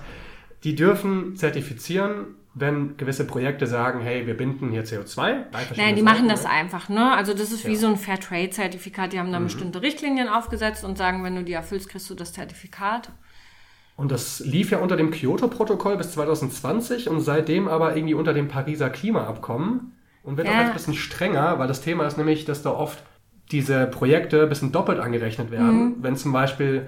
[0.64, 5.46] Die dürfen zertifizieren, wenn gewisse Projekte sagen, hey, wir binden hier CO2.
[5.76, 7.14] Nein, die machen das einfach, ne?
[7.14, 7.72] Also das ist ja.
[7.72, 9.14] wie so ein Fairtrade-Zertifikat.
[9.14, 9.46] Die haben da mhm.
[9.46, 13.10] bestimmte Richtlinien aufgesetzt und sagen, wenn du die erfüllst, kriegst du das Zertifikat.
[13.96, 18.48] Und das lief ja unter dem Kyoto-Protokoll bis 2020 und seitdem aber irgendwie unter dem
[18.48, 20.54] Pariser Klimaabkommen und wird ja.
[20.54, 23.04] auch jetzt ein bisschen strenger, weil das Thema ist nämlich, dass da oft
[23.52, 25.84] diese Projekte ein bisschen doppelt angerechnet werden.
[25.84, 25.96] Mhm.
[26.02, 26.88] Wenn zum Beispiel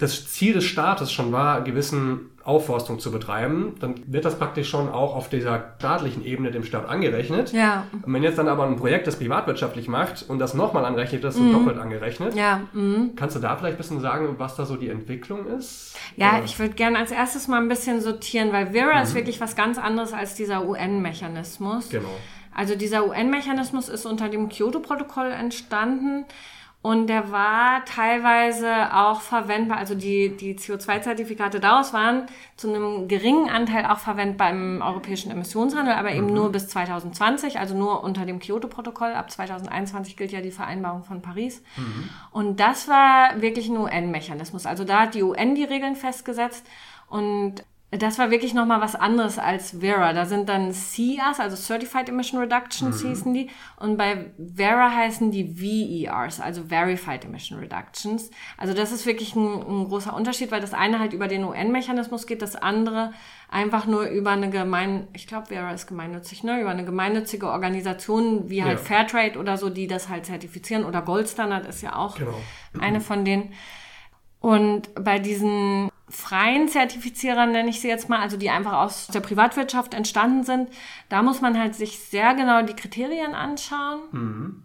[0.00, 4.88] das Ziel des Staates schon war, gewissen Aufforstung zu betreiben, dann wird das praktisch schon
[4.88, 7.52] auch auf dieser staatlichen Ebene dem Staat angerechnet.
[7.52, 7.84] Ja.
[7.92, 11.36] Und wenn jetzt dann aber ein Projekt das privatwirtschaftlich macht und das nochmal anrechnet, das
[11.36, 11.52] mhm.
[11.52, 12.34] doppelt angerechnet.
[12.34, 12.62] Ja.
[12.72, 13.12] Mhm.
[13.14, 15.94] Kannst du da vielleicht ein bisschen sagen, was da so die Entwicklung ist?
[16.16, 16.44] Ja, Oder?
[16.44, 19.02] ich würde gerne als erstes mal ein bisschen sortieren, weil Vera mhm.
[19.02, 21.90] ist wirklich was ganz anderes als dieser UN-Mechanismus.
[21.90, 22.08] Genau.
[22.54, 26.24] Also dieser UN-Mechanismus ist unter dem Kyoto-Protokoll entstanden.
[26.82, 32.24] Und der war teilweise auch verwendbar, also die, die CO2-Zertifikate daraus waren
[32.56, 36.34] zu einem geringen Anteil auch verwendbar im europäischen Emissionshandel, aber eben mhm.
[36.34, 39.12] nur bis 2020, also nur unter dem Kyoto-Protokoll.
[39.12, 41.62] Ab 2021 gilt ja die Vereinbarung von Paris.
[41.76, 42.08] Mhm.
[42.30, 44.64] Und das war wirklich ein UN-Mechanismus.
[44.64, 46.66] Also da hat die UN die Regeln festgesetzt
[47.08, 50.12] und das war wirklich nochmal was anderes als Vera.
[50.12, 53.08] Da sind dann CERs, also Certified Emission Reductions mhm.
[53.08, 53.50] hießen die.
[53.78, 58.30] Und bei Vera heißen die VERs, also Verified Emission Reductions.
[58.56, 62.28] Also das ist wirklich ein, ein großer Unterschied, weil das eine halt über den UN-Mechanismus
[62.28, 63.12] geht, das andere
[63.48, 66.60] einfach nur über eine gemein, ich glaube, Vera ist gemeinnützig, ne?
[66.60, 68.84] Über eine gemeinnützige Organisation wie halt ja.
[68.84, 70.84] Fairtrade oder so, die das halt zertifizieren.
[70.84, 72.38] Oder Goldstandard ist ja auch genau.
[72.78, 73.52] eine von denen.
[74.38, 79.20] Und bei diesen freien Zertifizierern, nenne ich sie jetzt mal, also die einfach aus der
[79.20, 80.68] Privatwirtschaft entstanden sind,
[81.08, 84.00] da muss man halt sich sehr genau die Kriterien anschauen.
[84.10, 84.62] Mhm.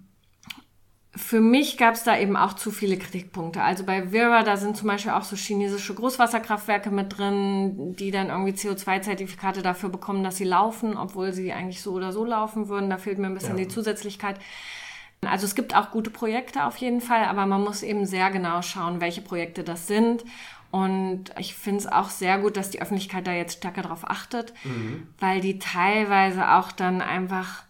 [1.18, 3.62] Für mich gab es da eben auch zu viele Kritikpunkte.
[3.62, 8.28] Also bei Vera, da sind zum Beispiel auch so chinesische Großwasserkraftwerke mit drin, die dann
[8.28, 12.90] irgendwie CO2-Zertifikate dafür bekommen, dass sie laufen, obwohl sie eigentlich so oder so laufen würden.
[12.90, 13.64] Da fehlt mir ein bisschen ja.
[13.64, 14.40] die Zusätzlichkeit.
[15.22, 18.62] Also es gibt auch gute Projekte auf jeden Fall, aber man muss eben sehr genau
[18.62, 20.26] schauen, welche Projekte das sind
[20.76, 24.54] und ich finde es auch sehr gut, dass die Öffentlichkeit da jetzt stärker darauf achtet,
[24.66, 25.08] mhm.
[25.20, 27.64] weil die teilweise auch dann einfach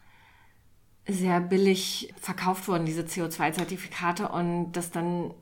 [1.08, 5.36] sehr billig verkauft wurden, diese CO2-Zertifikate und das dann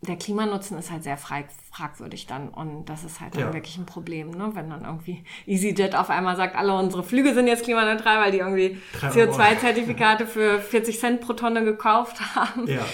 [0.00, 3.52] der Klimanutzen ist halt sehr fragwürdig dann und das ist halt dann ja.
[3.52, 4.50] wirklich ein Problem, ne?
[4.54, 8.38] wenn dann irgendwie EasyJet auf einmal sagt, alle unsere Flüge sind jetzt klimaneutral, weil die
[8.38, 12.68] irgendwie CO2-Zertifikate für 40 Cent pro Tonne gekauft haben.
[12.68, 12.86] Ja.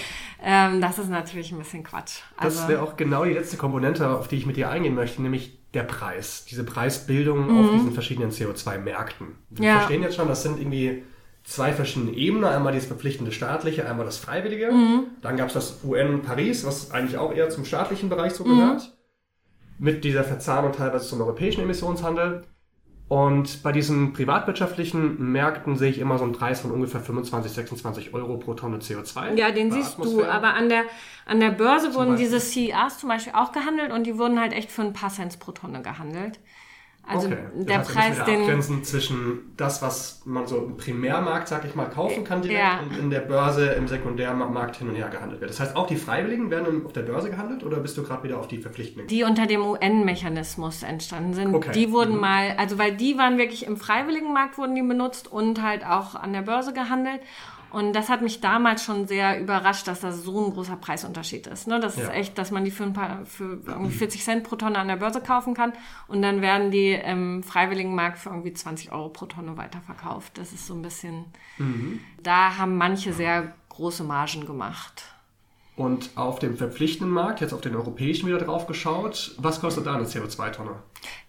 [0.45, 2.21] Ähm, das ist natürlich ein bisschen Quatsch.
[2.37, 5.23] Also, das wäre auch genau die letzte Komponente, auf die ich mit dir eingehen möchte,
[5.23, 6.45] nämlich der Preis.
[6.49, 7.59] Diese Preisbildung mhm.
[7.59, 9.27] auf diesen verschiedenen CO2-Märkten.
[9.51, 9.79] Wir ja.
[9.79, 11.03] verstehen jetzt schon, das sind irgendwie
[11.45, 12.45] zwei verschiedene Ebenen.
[12.45, 14.71] Einmal das verpflichtende staatliche, einmal das freiwillige.
[14.71, 15.07] Mhm.
[15.23, 18.83] Dann gab es das UN Paris, was eigentlich auch eher zum staatlichen Bereich so gehört.
[19.79, 19.85] Mhm.
[19.85, 22.45] Mit dieser Verzahnung teilweise zum europäischen Emissionshandel.
[23.09, 28.15] Und bei diesen privatwirtschaftlichen Märkten sehe ich immer so einen Preis von ungefähr 25, 26
[28.15, 29.35] Euro pro Tonne CO2.
[29.35, 30.23] Ja, den siehst Atmosphäre.
[30.23, 30.33] du.
[30.33, 30.85] Aber an der,
[31.27, 32.31] an der Börse zum wurden Beispiel.
[32.31, 35.39] diese CERs zum Beispiel auch gehandelt und die wurden halt echt für ein paar Cent
[35.39, 36.41] pro Tonne gehandelt.
[37.07, 37.39] Also okay.
[37.55, 41.75] der das heißt, Preis, den abgrenzen zwischen das, was man so im Primärmarkt, sag ich
[41.75, 42.81] mal, kaufen kann direkt ja.
[42.81, 45.51] und in der Börse im Sekundärmarkt hin und her gehandelt wird.
[45.51, 48.39] Das heißt, auch die Freiwilligen werden auf der Börse gehandelt oder bist du gerade wieder
[48.39, 49.09] auf die Verpflichtenden?
[49.09, 51.55] Die unter dem UN-Mechanismus entstanden sind.
[51.55, 51.73] Okay.
[51.73, 52.21] Die wurden mhm.
[52.21, 56.15] mal, also weil die waren wirklich im freiwilligen Markt wurden die benutzt und halt auch
[56.15, 57.21] an der Börse gehandelt.
[57.75, 61.67] Und das hat mich damals schon sehr überrascht, dass das so ein großer Preisunterschied ist.
[61.67, 61.81] Ne?
[61.81, 62.05] Das ja.
[62.05, 64.87] ist echt, dass man die für, ein paar, für irgendwie 40 Cent pro Tonne an
[64.87, 65.73] der Börse kaufen kann
[66.07, 70.39] und dann werden die im freiwilligen Markt für irgendwie 20 Euro pro Tonne weiterverkauft.
[70.39, 71.25] Das ist so ein bisschen,
[71.59, 71.99] mhm.
[72.23, 75.14] da haben manche sehr große Margen gemacht.
[75.77, 79.95] Und auf dem verpflichtenden Markt, jetzt auf den europäischen wieder drauf geschaut, was kostet da
[79.95, 80.77] eine CO2-Tonne?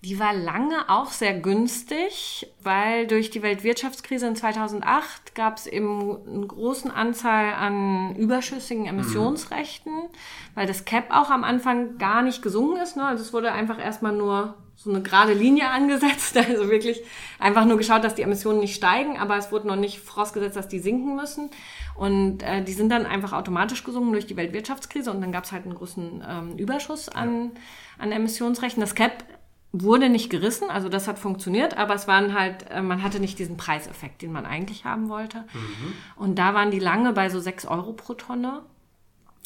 [0.04, 6.18] Die war lange auch sehr günstig, weil durch die Weltwirtschaftskrise in 2008 gab es eben
[6.28, 10.10] eine große Anzahl an überschüssigen Emissionsrechten, mhm.
[10.54, 12.98] weil das CAP auch am Anfang gar nicht gesungen ist.
[12.98, 13.04] Ne?
[13.04, 14.54] Also es wurde einfach erstmal nur
[14.86, 17.04] so eine gerade Linie angesetzt, also wirklich
[17.40, 20.70] einfach nur geschaut, dass die Emissionen nicht steigen, aber es wurde noch nicht vorausgesetzt, dass
[20.70, 21.50] die sinken müssen.
[21.96, 25.52] Und äh, die sind dann einfach automatisch gesungen durch die Weltwirtschaftskrise und dann gab es
[25.52, 27.52] halt einen großen ähm, Überschuss an,
[27.98, 28.82] an Emissionsrechten.
[28.82, 29.24] Das CAP
[29.72, 33.40] wurde nicht gerissen, also das hat funktioniert, aber es waren halt, äh, man hatte nicht
[33.40, 35.40] diesen Preiseffekt, den man eigentlich haben wollte.
[35.40, 35.94] Mhm.
[36.16, 38.62] Und da waren die lange bei so sechs Euro pro Tonne.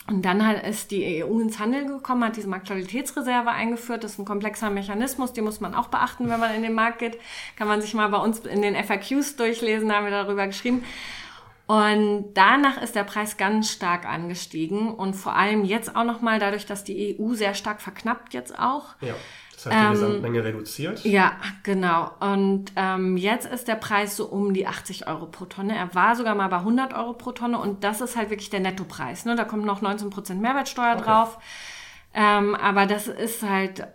[0.10, 4.04] Und dann halt ist die EU ins Handeln gekommen, hat diese Marktqualitätsreserve eingeführt.
[4.04, 7.00] Das ist ein komplexer Mechanismus, den muss man auch beachten, wenn man in den Markt
[7.00, 7.20] geht.
[7.56, 10.84] Kann man sich mal bei uns in den FAQs durchlesen, da haben wir darüber geschrieben.
[11.68, 16.66] Und danach ist der Preis ganz stark angestiegen und vor allem jetzt auch nochmal dadurch,
[16.66, 18.96] dass die EU sehr stark verknappt jetzt auch.
[19.02, 19.14] Ja.
[19.64, 21.04] Das heißt, die ähm, Gesamtmenge reduziert?
[21.04, 22.12] Ja, genau.
[22.22, 25.76] Und ähm, jetzt ist der Preis so um die 80 Euro pro Tonne.
[25.76, 28.62] Er war sogar mal bei 100 Euro pro Tonne und das ist halt wirklich der
[28.62, 29.26] Nettopreis.
[29.26, 29.36] Ne?
[29.36, 31.04] Da kommt noch 19% Mehrwertsteuer okay.
[31.04, 31.40] drauf.
[32.14, 33.86] Ähm, aber das ist halt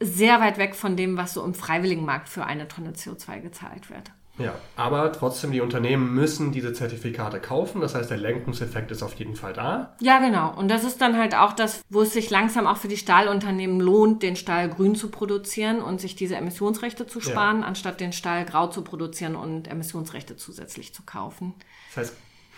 [0.00, 3.88] sehr weit weg von dem, was so im freiwilligen Markt für eine Tonne CO2 gezahlt
[3.88, 4.12] wird.
[4.36, 7.80] Ja, aber trotzdem, die Unternehmen müssen diese Zertifikate kaufen.
[7.80, 9.94] Das heißt, der Lenkungseffekt ist auf jeden Fall da.
[10.00, 10.52] Ja, genau.
[10.56, 13.80] Und das ist dann halt auch das, wo es sich langsam auch für die Stahlunternehmen
[13.80, 17.66] lohnt, den Stahl grün zu produzieren und sich diese Emissionsrechte zu sparen, ja.
[17.66, 21.54] anstatt den Stahl grau zu produzieren und Emissionsrechte zusätzlich zu kaufen.
[21.94, 22.16] Das heißt,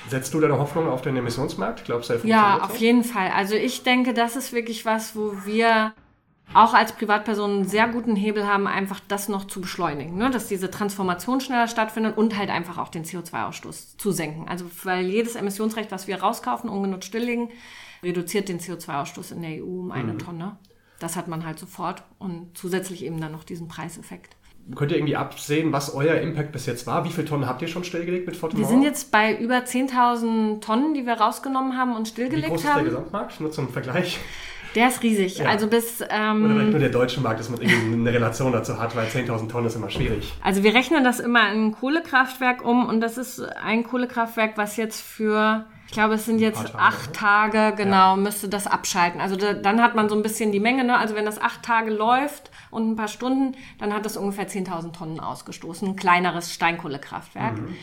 [0.09, 1.85] Setzt du deine Hoffnung auf den Emissionsmarkt?
[1.85, 3.31] Glaubst du, er Ja, auf jeden Fall.
[3.35, 5.95] Also ich denke, das ist wirklich was, wo wir
[6.55, 10.31] auch als Privatperson einen sehr guten Hebel haben, einfach das noch zu beschleunigen, ne?
[10.31, 14.49] dass diese Transformation schneller stattfindet und halt einfach auch den CO2-Ausstoß zu senken.
[14.49, 17.51] Also weil jedes Emissionsrecht, was wir rauskaufen, ungenutzt stilllegen,
[18.03, 20.19] reduziert den CO2-Ausstoß in der EU um eine mhm.
[20.19, 20.57] Tonne.
[20.99, 24.37] Das hat man halt sofort und zusätzlich eben dann noch diesen Preiseffekt.
[24.75, 27.05] Könnt ihr irgendwie absehen, was euer Impact bis jetzt war?
[27.05, 28.67] Wie viele Tonnen habt ihr schon stillgelegt mit Fortemore?
[28.67, 32.57] Wir sind jetzt bei über 10.000 Tonnen, die wir rausgenommen haben und stillgelegt haben.
[32.57, 33.41] Wie groß ist der Gesamtmarkt?
[33.41, 34.19] Nur zum Vergleich.
[34.77, 35.39] Der ist riesig.
[35.39, 35.49] Ja.
[35.49, 36.05] Also bis.
[36.09, 39.07] Ähm, Oder vielleicht nur der deutsche Markt, dass man irgendwie eine Relation dazu hat, weil
[39.07, 40.35] 10.000 Tonnen ist immer schwierig.
[40.43, 44.77] Also wir rechnen das immer in ein Kohlekraftwerk um und das ist ein Kohlekraftwerk, was
[44.77, 48.17] jetzt für ich glaube, es sind jetzt Tage, acht Tage, genau, ja.
[48.17, 49.21] müsste das abschalten.
[49.21, 50.83] Also da, dann hat man so ein bisschen die Menge.
[50.85, 50.99] Ne?
[50.99, 54.93] Also wenn das acht Tage läuft und ein paar Stunden, dann hat das ungefähr 10.000
[54.93, 55.89] Tonnen ausgestoßen.
[55.89, 57.59] Ein kleineres Steinkohlekraftwerk.
[57.59, 57.77] Mhm.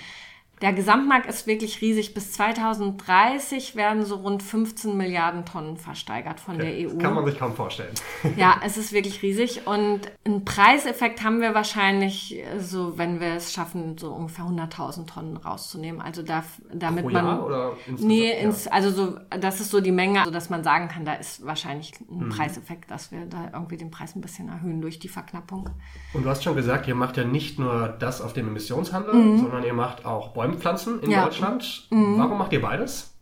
[0.63, 2.13] Der Gesamtmarkt ist wirklich riesig.
[2.13, 6.97] Bis 2030 werden so rund 15 Milliarden Tonnen versteigert von okay, der EU.
[6.99, 7.93] kann man sich kaum vorstellen.
[8.37, 9.67] Ja, es ist wirklich riesig.
[9.67, 15.35] Und einen Preiseffekt haben wir wahrscheinlich so, wenn wir es schaffen, so ungefähr 100.000 Tonnen
[15.35, 16.01] rauszunehmen.
[16.01, 17.25] Also da, damit Pro man.
[17.25, 20.87] Jahr oder nee, ins, also so, das ist so die Menge, also dass man sagen
[20.87, 22.29] kann, da ist wahrscheinlich ein mhm.
[22.29, 25.69] Preiseffekt, dass wir da irgendwie den Preis ein bisschen erhöhen durch die Verknappung.
[26.13, 29.39] Und du hast schon gesagt, ihr macht ja nicht nur das auf dem Emissionshandel, mhm.
[29.39, 31.23] sondern ihr macht auch Bäume Bäume in ja.
[31.23, 31.87] Deutschland.
[31.89, 32.17] Mhm.
[32.17, 33.13] Warum macht ihr beides?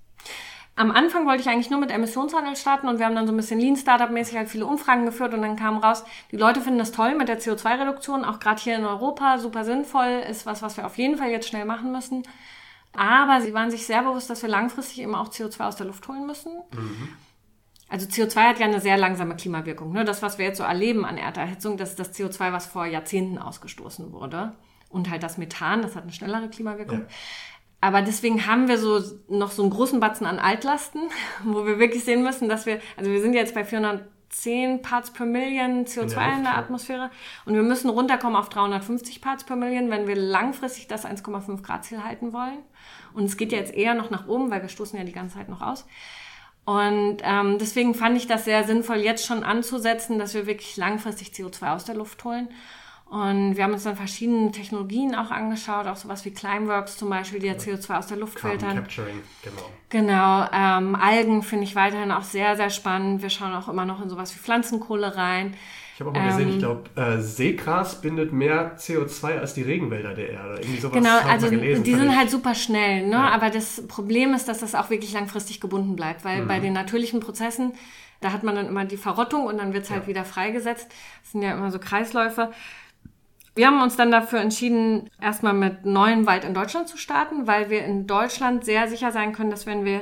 [0.76, 3.38] Am Anfang wollte ich eigentlich nur mit Emissionshandel starten und wir haben dann so ein
[3.38, 6.92] bisschen Lean Startup-mäßig halt viele Umfragen geführt und dann kam raus, die Leute finden das
[6.92, 10.86] toll mit der CO2-Reduktion, auch gerade hier in Europa super sinnvoll, ist was, was wir
[10.86, 12.24] auf jeden Fall jetzt schnell machen müssen.
[12.94, 16.08] Aber sie waren sich sehr bewusst, dass wir langfristig eben auch CO2 aus der Luft
[16.08, 16.54] holen müssen.
[16.74, 17.10] Mhm.
[17.90, 19.92] Also CO2 hat ja eine sehr langsame Klimawirkung.
[19.92, 20.06] Ne?
[20.06, 23.38] Das, was wir jetzt so erleben an Erderhitzung, das ist das CO2, was vor Jahrzehnten
[23.38, 24.54] ausgestoßen wurde
[24.92, 27.00] und halt das Methan, das hat eine schnellere Klimawirkung.
[27.02, 27.06] Ja.
[27.82, 31.02] Aber deswegen haben wir so noch so einen großen Batzen an Altlasten,
[31.44, 35.26] wo wir wirklich sehen müssen, dass wir, also wir sind jetzt bei 410 Parts per
[35.26, 37.10] Million CO2 in der, in der Atmosphäre
[37.46, 41.84] und wir müssen runterkommen auf 350 Parts per Million, wenn wir langfristig das 1,5 Grad
[41.84, 42.60] Ziel halten wollen.
[43.14, 45.36] Und es geht ja jetzt eher noch nach oben, weil wir stoßen ja die ganze
[45.38, 45.86] Zeit noch aus.
[46.64, 51.30] Und ähm, deswegen fand ich das sehr sinnvoll, jetzt schon anzusetzen, dass wir wirklich langfristig
[51.30, 52.50] CO2 aus der Luft holen.
[53.12, 57.42] Und wir haben uns dann verschiedene Technologien auch angeschaut, auch sowas wie Climeworks zum Beispiel,
[57.42, 58.78] die ja CO2 aus der Luft Carbon filtern.
[58.78, 59.70] Capturing, genau.
[59.90, 60.48] Genau.
[60.54, 63.22] Ähm, Algen finde ich weiterhin auch sehr, sehr spannend.
[63.22, 65.58] Wir schauen auch immer noch in sowas wie Pflanzenkohle rein.
[65.94, 69.64] Ich habe auch mal ähm, gesehen, ich glaube, äh, Seegras bindet mehr CO2 als die
[69.64, 70.62] Regenwälder der Erde.
[70.62, 72.18] Irgendwie sowas genau, also gelesen, die sind ich.
[72.18, 73.16] halt super schnell, ne?
[73.16, 73.30] Ja.
[73.32, 76.48] Aber das Problem ist, dass das auch wirklich langfristig gebunden bleibt, weil mhm.
[76.48, 77.74] bei den natürlichen Prozessen,
[78.22, 80.08] da hat man dann immer die Verrottung und dann wird es halt ja.
[80.08, 80.88] wieder freigesetzt.
[81.24, 82.52] Das sind ja immer so Kreisläufe.
[83.54, 87.70] Wir haben uns dann dafür entschieden, erstmal mit neuen Wald in Deutschland zu starten, weil
[87.70, 90.02] wir in Deutschland sehr sicher sein können, dass wenn wir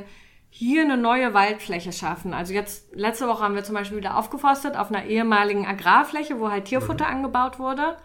[0.52, 2.34] hier eine neue Waldfläche schaffen.
[2.34, 6.50] Also jetzt, letzte Woche haben wir zum Beispiel wieder aufgeforstet auf einer ehemaligen Agrarfläche, wo
[6.50, 7.12] halt Tierfutter mhm.
[7.18, 7.98] angebaut wurde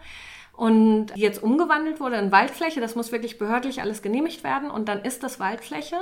[0.53, 2.81] und jetzt umgewandelt wurde in Waldfläche.
[2.81, 5.97] Das muss wirklich behördlich alles genehmigt werden und dann ist das Waldfläche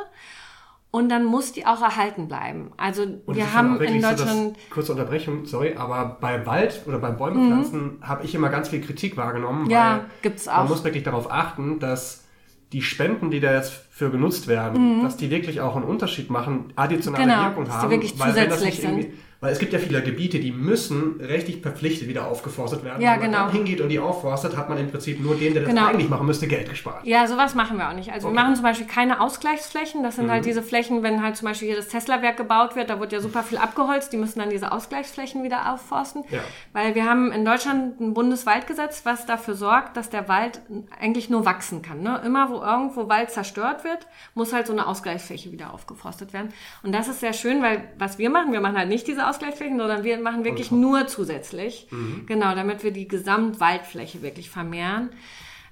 [0.94, 2.72] und dann muss die auch erhalten bleiben.
[2.78, 4.30] Also und wir haben in Deutschland.
[4.30, 8.08] So kurze Unterbrechung, sorry, aber bei Wald oder beim Bäumepflanzen mhm.
[8.08, 9.72] habe ich immer ganz viel Kritik wahrgenommen.
[9.72, 10.58] Ja, gibt's auch.
[10.58, 12.26] Man muss wirklich darauf achten, dass
[12.74, 15.04] die Spenden, die da jetzt für genutzt werden, mhm.
[15.04, 17.74] dass die wirklich auch einen Unterschied machen, additionale genau, Wirkung haben.
[17.74, 19.08] Dass die wirklich weil zusätzlich sind
[19.44, 23.02] weil es gibt ja viele Gebiete, die müssen rechtlich verpflichtet wieder aufgeforstet werden.
[23.02, 23.44] Ja, Wenn man genau.
[23.48, 25.88] dann hingeht und die aufforstet, hat man im Prinzip nur den, der das genau.
[25.88, 27.06] eigentlich machen müsste, Geld gespart.
[27.06, 28.14] Ja, sowas machen wir auch nicht.
[28.14, 28.38] Also okay.
[28.38, 30.02] wir machen zum Beispiel keine Ausgleichsflächen.
[30.02, 30.34] Das sind halt mhm.
[30.36, 33.20] halt diese Flächen, wenn halt zum Beispiel hier das Tesla-Werk gebaut wird, da wird ja
[33.20, 34.14] super viel abgeholzt.
[34.14, 36.24] Die müssen dann diese Ausgleichsflächen wieder aufforsten.
[36.30, 36.40] Ja.
[36.72, 40.62] Weil wir haben in Deutschland ein Bundeswaldgesetz, was dafür sorgt, dass der Wald
[41.02, 42.00] eigentlich nur wachsen kann.
[42.00, 42.22] Ne?
[42.26, 46.54] Immer wo irgendwo Wald zerstört wird, muss halt so eine Ausgleichsfläche wieder aufgeforstet werden.
[46.82, 49.78] Und das ist sehr schön, weil was wir machen, wir machen halt nicht diese Ausgleichsflächen,
[49.78, 51.88] sondern wir machen wirklich nur zusätzlich.
[51.92, 52.26] Mhm.
[52.26, 55.10] Genau, damit wir die Gesamtwaldfläche wirklich vermehren.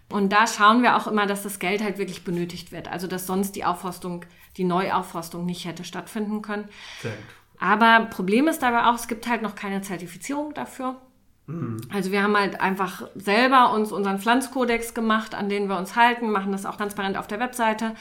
[0.09, 2.89] Und da schauen wir auch immer, dass das Geld halt wirklich benötigt wird.
[2.89, 4.25] Also, dass sonst die Aufforstung,
[4.57, 6.67] die Neuaufforstung nicht hätte stattfinden können.
[7.01, 7.19] Sehr gut.
[7.59, 10.95] Aber Problem ist dabei auch, es gibt halt noch keine Zertifizierung dafür.
[11.45, 11.77] Mhm.
[11.93, 16.31] Also wir haben halt einfach selber uns unseren Pflanzkodex gemacht, an den wir uns halten,
[16.31, 17.93] machen das auch transparent auf der Webseite.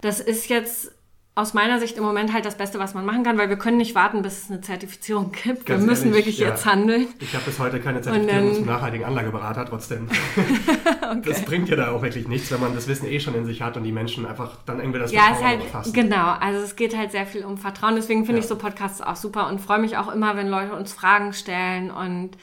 [0.00, 0.92] Das ist jetzt
[1.34, 3.78] aus meiner Sicht im Moment halt das Beste, was man machen kann, weil wir können
[3.78, 5.64] nicht warten, bis es eine Zertifizierung gibt.
[5.64, 6.48] Ganz wir müssen ehrlich, wirklich ja.
[6.48, 7.06] jetzt handeln.
[7.20, 10.08] Ich habe bis heute keine Zertifizierung dann, zum nachhaltigen Anlageberater trotzdem.
[11.02, 11.22] okay.
[11.24, 13.62] Das bringt ja da auch wirklich nichts, wenn man das Wissen eh schon in sich
[13.62, 15.92] hat und die Menschen einfach dann irgendwie das ja, Vertrauen halt, fassen.
[15.94, 17.96] Genau, also es geht halt sehr viel um Vertrauen.
[17.96, 18.44] Deswegen finde ja.
[18.44, 21.90] ich so Podcasts auch super und freue mich auch immer, wenn Leute uns Fragen stellen
[21.90, 22.36] und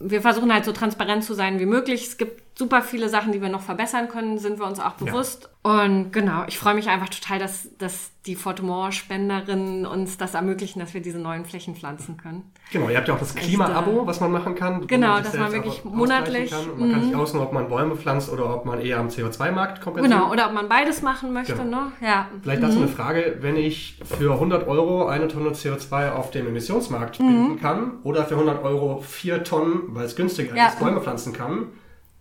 [0.00, 2.08] wir versuchen halt so transparent zu sein wie möglich.
[2.08, 5.44] Es gibt super viele Sachen, die wir noch verbessern können, sind wir uns auch bewusst.
[5.64, 5.84] Ja.
[5.84, 10.92] Und genau, ich freue mich einfach total, dass, dass die Photomore-Spenderinnen uns das ermöglichen, dass
[10.92, 12.50] wir diese neuen Flächen pflanzen können.
[12.72, 14.86] Genau, ihr habt ja auch das Klima-Abo, was man machen kann.
[14.86, 16.50] Genau, dass man wirklich monatlich.
[16.50, 16.70] Kann.
[16.70, 16.92] Und man mhm.
[16.92, 20.12] kann sich aussuchen, ob man Bäume pflanzt oder ob man eher am CO2-Markt kompensiert.
[20.12, 21.54] Genau, oder ob man beides machen möchte.
[21.54, 21.84] Genau.
[21.84, 21.92] Ne?
[22.00, 22.28] Ja.
[22.42, 22.82] Vielleicht dazu mhm.
[22.82, 27.26] eine Frage, wenn ich für 100 Euro eine Tonne CO2 auf dem Emissionsmarkt mhm.
[27.26, 30.66] binden kann oder für 100 Euro vier Tonnen, weil es günstiger ja.
[30.66, 31.68] ist, Bäume pflanzen kann,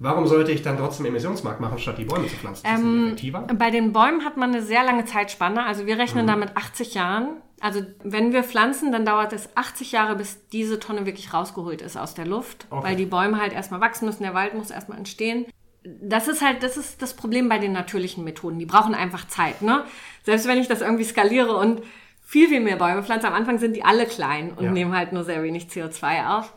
[0.03, 2.65] Warum sollte ich dann trotzdem Emissionsmarkt machen, statt die Bäume zu pflanzen?
[2.65, 3.15] Ähm,
[3.59, 5.63] bei den Bäumen hat man eine sehr lange Zeitspanne.
[5.63, 6.27] Also wir rechnen mhm.
[6.27, 10.79] da mit 80 Jahren Also wenn wir pflanzen, dann dauert es 80 Jahre, bis diese
[10.79, 12.83] Tonne wirklich rausgeholt ist aus der Luft, okay.
[12.83, 15.45] weil die Bäume halt erstmal wachsen müssen, der Wald muss erstmal entstehen.
[15.83, 18.57] Das ist halt, das ist das Problem bei den natürlichen Methoden.
[18.57, 19.83] Die brauchen einfach Zeit, ne?
[20.23, 21.83] Selbst wenn ich das irgendwie skaliere und
[22.23, 24.71] viel, viel mehr Bäume pflanze, am Anfang sind die alle klein und ja.
[24.71, 26.53] nehmen halt nur sehr wenig CO2 auf.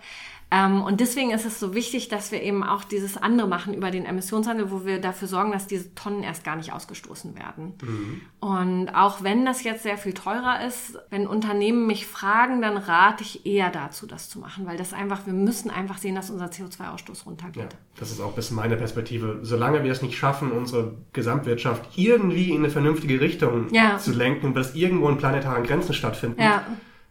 [0.55, 3.91] Ähm, und deswegen ist es so wichtig, dass wir eben auch dieses andere machen über
[3.91, 7.75] den Emissionshandel, wo wir dafür sorgen, dass diese Tonnen erst gar nicht ausgestoßen werden.
[7.83, 8.21] Mhm.
[8.39, 13.25] Und auch wenn das jetzt sehr viel teurer ist, wenn Unternehmen mich fragen, dann rate
[13.25, 16.47] ich eher dazu, das zu machen, weil das einfach, wir müssen einfach sehen, dass unser
[16.47, 17.73] CO2-Ausstoß runtergeht.
[17.73, 19.41] Ja, das ist auch ein bisschen meine Perspektive.
[19.43, 23.99] Solange wir es nicht schaffen, unsere Gesamtwirtschaft irgendwie in eine vernünftige Richtung ja.
[23.99, 26.65] zu lenken, dass irgendwo in planetaren Grenzen stattfinden, ja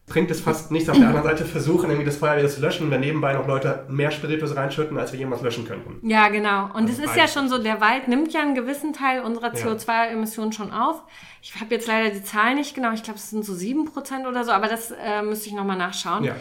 [0.06, 0.90] bringt es fast nichts.
[0.90, 3.86] Auf der anderen Seite versuchen, irgendwie das Feuer wieder zu löschen, wenn nebenbei noch Leute
[3.90, 6.08] mehr Spiritus reinschütten, als wir jemals löschen könnten.
[6.08, 6.70] Ja, genau.
[6.74, 9.54] Und es also ist ja schon so, der Wald nimmt ja einen gewissen Teil unserer
[9.54, 11.02] CO2-Emissionen schon auf.
[11.42, 14.28] Ich habe jetzt leider die Zahl nicht genau, ich glaube, es sind so sieben Prozent
[14.28, 16.26] oder so, aber das äh, müsste ich nochmal nachschauen.
[16.26, 16.36] Ja.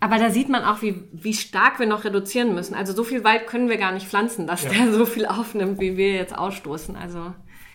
[0.00, 2.74] Aber da sieht man auch, wie, wie stark wir noch reduzieren müssen.
[2.74, 4.70] Also so viel Wald können wir gar nicht pflanzen, dass ja.
[4.70, 6.96] der so viel aufnimmt, wie wir jetzt ausstoßen.
[6.96, 7.32] Also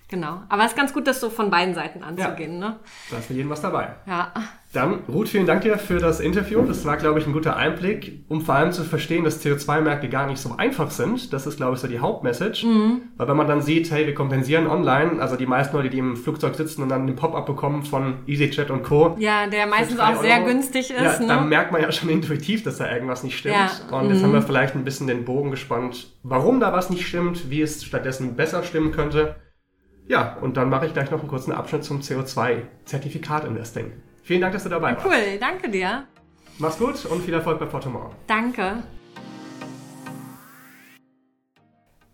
[0.08, 0.42] genau.
[0.50, 2.62] Aber es ist ganz gut, das so von beiden Seiten anzugehen.
[2.62, 2.70] Ja.
[2.70, 2.76] Ne?
[3.12, 3.96] Da ist für jeden was dabei.
[4.06, 4.32] Ja.
[4.74, 6.62] Dann, Ruth, vielen Dank dir für das Interview.
[6.62, 10.28] Das war, glaube ich, ein guter Einblick, um vor allem zu verstehen, dass CO2-Märkte gar
[10.28, 11.32] nicht so einfach sind.
[11.32, 12.66] Das ist, glaube ich, so die Hauptmessage.
[12.66, 13.02] Mhm.
[13.16, 16.18] Weil wenn man dann sieht, hey, wir kompensieren online, also die meisten Leute, die im
[16.18, 19.16] Flugzeug sitzen und dann den Pop-up bekommen von EasyJet und Co.
[19.20, 21.02] Ja, der meistens auch sehr günstig ist.
[21.02, 21.28] Ja, ne?
[21.28, 23.56] dann merkt man ja schon intuitiv, dass da irgendwas nicht stimmt.
[23.56, 23.98] Ja.
[23.98, 24.26] Und jetzt mhm.
[24.26, 27.86] haben wir vielleicht ein bisschen den Bogen gespannt, warum da was nicht stimmt, wie es
[27.86, 29.38] stattdessen besser stimmen könnte.
[30.08, 33.92] Ja, und dann mache ich gleich noch einen kurzen Abschnitt zum CO2-Zertifikat-Investing.
[34.24, 35.06] Vielen Dank, dass du dabei warst.
[35.06, 36.08] Cool, danke dir.
[36.60, 38.12] Mach's gut und viel Erfolg bei For Tomorrow.
[38.26, 38.84] Danke.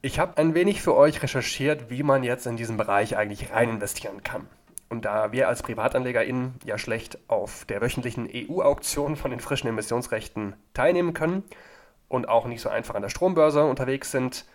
[0.01, 3.69] Ich habe ein wenig für euch recherchiert, wie man jetzt in diesen Bereich eigentlich rein
[3.69, 4.47] investieren kann.
[4.89, 10.55] Und da wir als PrivatanlegerInnen ja schlecht auf der wöchentlichen EU-Auktion von den frischen Emissionsrechten
[10.73, 11.43] teilnehmen können
[12.09, 14.45] und auch nicht so einfach an der Strombörse unterwegs sind,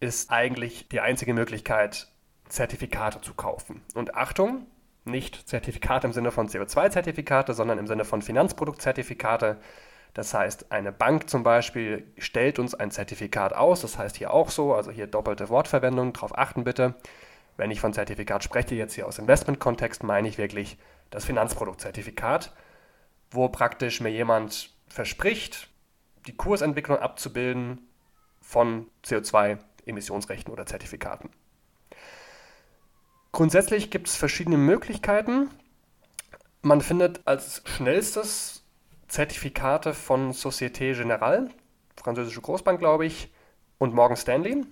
[0.00, 2.08] ist eigentlich die einzige Möglichkeit,
[2.48, 3.82] Zertifikate zu kaufen.
[3.94, 4.66] Und Achtung,
[5.04, 9.58] nicht Zertifikate im Sinne von CO2-Zertifikate, sondern im Sinne von Finanzproduktzertifikate.
[10.14, 13.82] Das heißt, eine Bank zum Beispiel stellt uns ein Zertifikat aus.
[13.82, 16.94] Das heißt hier auch so, also hier doppelte Wortverwendung, darauf achten bitte.
[17.56, 20.78] Wenn ich von Zertifikat spreche, jetzt hier aus Investmentkontext, meine ich wirklich
[21.10, 22.52] das Finanzproduktzertifikat,
[23.30, 25.68] wo praktisch mir jemand verspricht,
[26.26, 27.86] die Kursentwicklung abzubilden
[28.40, 31.30] von CO2-Emissionsrechten oder Zertifikaten.
[33.32, 35.50] Grundsätzlich gibt es verschiedene Möglichkeiten.
[36.62, 38.64] Man findet als schnellstes
[39.08, 41.50] Zertifikate von Societe Generale,
[41.96, 43.32] französische Großbank, glaube ich,
[43.78, 44.64] und Morgan Stanley.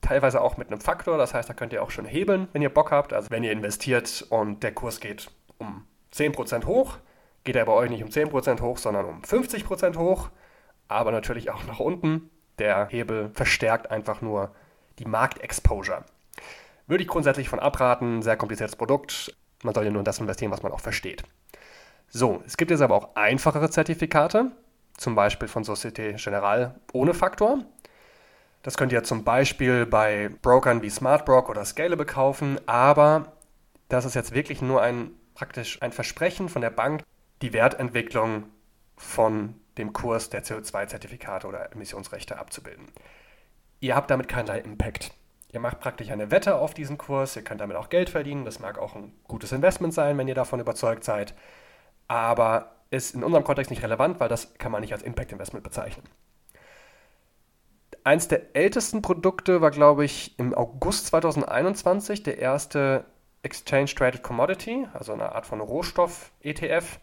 [0.00, 2.72] Teilweise auch mit einem Faktor, das heißt, da könnt ihr auch schon hebeln, wenn ihr
[2.72, 3.12] Bock habt.
[3.12, 6.98] Also wenn ihr investiert und der Kurs geht um 10% hoch,
[7.44, 10.30] geht er bei euch nicht um 10% hoch, sondern um 50% hoch,
[10.88, 12.30] aber natürlich auch nach unten.
[12.58, 14.54] Der Hebel verstärkt einfach nur
[14.98, 16.04] die Marktexposure.
[16.90, 18.20] Würde ich grundsätzlich von abraten.
[18.20, 19.32] Sehr kompliziertes Produkt.
[19.62, 21.22] Man soll ja nur in das investieren, was man auch versteht.
[22.08, 24.50] So, es gibt jetzt aber auch einfachere Zertifikate,
[24.96, 27.60] zum Beispiel von Societe Generale ohne Faktor.
[28.64, 33.34] Das könnt ihr zum Beispiel bei Brokern wie SmartBrock oder Scalable kaufen, aber
[33.88, 37.04] das ist jetzt wirklich nur ein praktisch ein Versprechen von der Bank,
[37.40, 38.46] die Wertentwicklung
[38.96, 42.88] von dem Kurs der CO2-Zertifikate oder Emissionsrechte abzubilden.
[43.78, 45.12] Ihr habt damit keinerlei Impact.
[45.52, 48.60] Ihr macht praktisch eine Wette auf diesen Kurs, ihr könnt damit auch Geld verdienen, das
[48.60, 51.34] mag auch ein gutes Investment sein, wenn ihr davon überzeugt seid,
[52.06, 55.64] aber ist in unserem Kontext nicht relevant, weil das kann man nicht als Impact Investment
[55.64, 56.04] bezeichnen.
[58.02, 63.04] Eins der ältesten Produkte war, glaube ich, im August 2021 der erste
[63.42, 66.98] Exchange Traded Commodity, also eine Art von Rohstoff-ETF.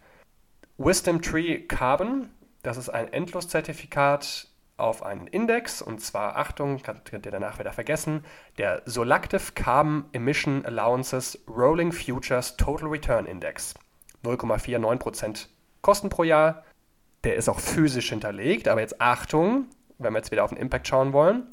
[0.76, 2.28] Wisdom Tree Carbon,
[2.62, 8.24] das ist ein Endloszertifikat auf einen Index, und zwar, Achtung, könnt ihr danach wieder vergessen,
[8.56, 13.74] der Solactive Carbon Emission Allowances Rolling Futures Total Return Index.
[14.24, 15.48] 0,49%
[15.82, 16.64] Kosten pro Jahr.
[17.24, 19.66] Der ist auch physisch hinterlegt, aber jetzt Achtung,
[19.98, 21.48] wenn wir jetzt wieder auf den Impact schauen wollen.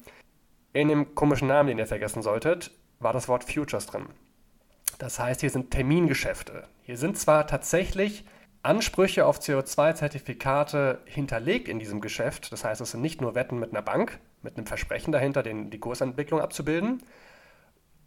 [0.72, 4.06] In dem komischen Namen, den ihr vergessen solltet, war das Wort Futures drin.
[4.98, 6.68] Das heißt, hier sind Termingeschäfte.
[6.82, 8.24] Hier sind zwar tatsächlich
[8.66, 12.52] Ansprüche auf CO2-Zertifikate hinterlegt in diesem Geschäft.
[12.52, 15.70] Das heißt, es sind nicht nur Wetten mit einer Bank, mit einem Versprechen dahinter, den,
[15.70, 17.02] die Kursentwicklung abzubilden,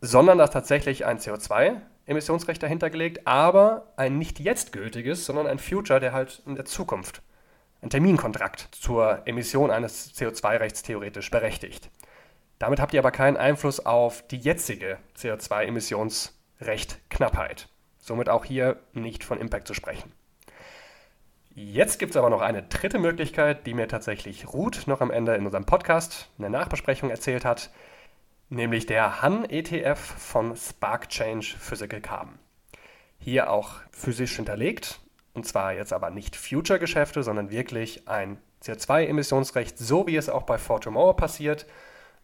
[0.01, 5.59] sondern da ist tatsächlich ein CO2-Emissionsrecht dahinter gelegt, aber ein nicht jetzt gültiges, sondern ein
[5.59, 7.21] Future, der halt in der Zukunft,
[7.81, 11.89] ein Terminkontrakt zur Emission eines CO2-Rechts theoretisch berechtigt.
[12.59, 17.69] Damit habt ihr aber keinen Einfluss auf die jetzige CO2-Emissionsrecht-Knappheit
[18.09, 20.11] Somit auch hier nicht von Impact zu sprechen.
[21.61, 25.35] Jetzt gibt es aber noch eine dritte Möglichkeit, die mir tatsächlich Ruth noch am Ende
[25.35, 27.69] in unserem Podcast in der Nachbesprechung erzählt hat,
[28.47, 32.39] nämlich der Han ETF von Spark Change Physical Carbon.
[33.17, 35.01] Hier auch physisch hinterlegt,
[35.33, 40.57] und zwar jetzt aber nicht Future-Geschäfte, sondern wirklich ein CO2-Emissionsrecht, so wie es auch bei
[40.57, 41.65] For Tomorrow passiert,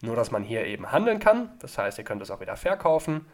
[0.02, 1.50] nur dass man hier eben handeln kann.
[1.60, 3.26] Das heißt, ihr könnt es auch wieder verkaufen.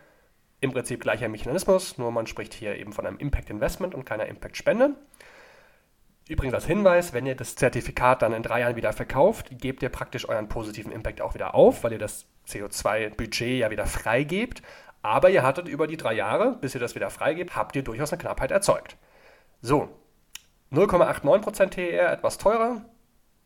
[0.62, 4.26] Im Prinzip gleicher Mechanismus, nur man spricht hier eben von einem Impact Investment und keiner
[4.26, 4.96] Impact Spende.
[6.28, 9.90] Übrigens als Hinweis, wenn ihr das Zertifikat dann in drei Jahren wieder verkauft, gebt ihr
[9.90, 14.62] praktisch euren positiven Impact auch wieder auf, weil ihr das CO2-Budget ja wieder freigebt.
[15.02, 18.14] Aber ihr hattet über die drei Jahre, bis ihr das wieder freigebt, habt ihr durchaus
[18.14, 18.98] eine Knappheit erzeugt.
[19.62, 19.90] So,
[20.72, 22.86] 0,89% TER, etwas teurer,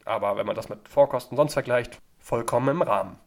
[0.04, 3.18] aber wenn man das mit Vorkosten sonst vergleicht, vollkommen im Rahmen.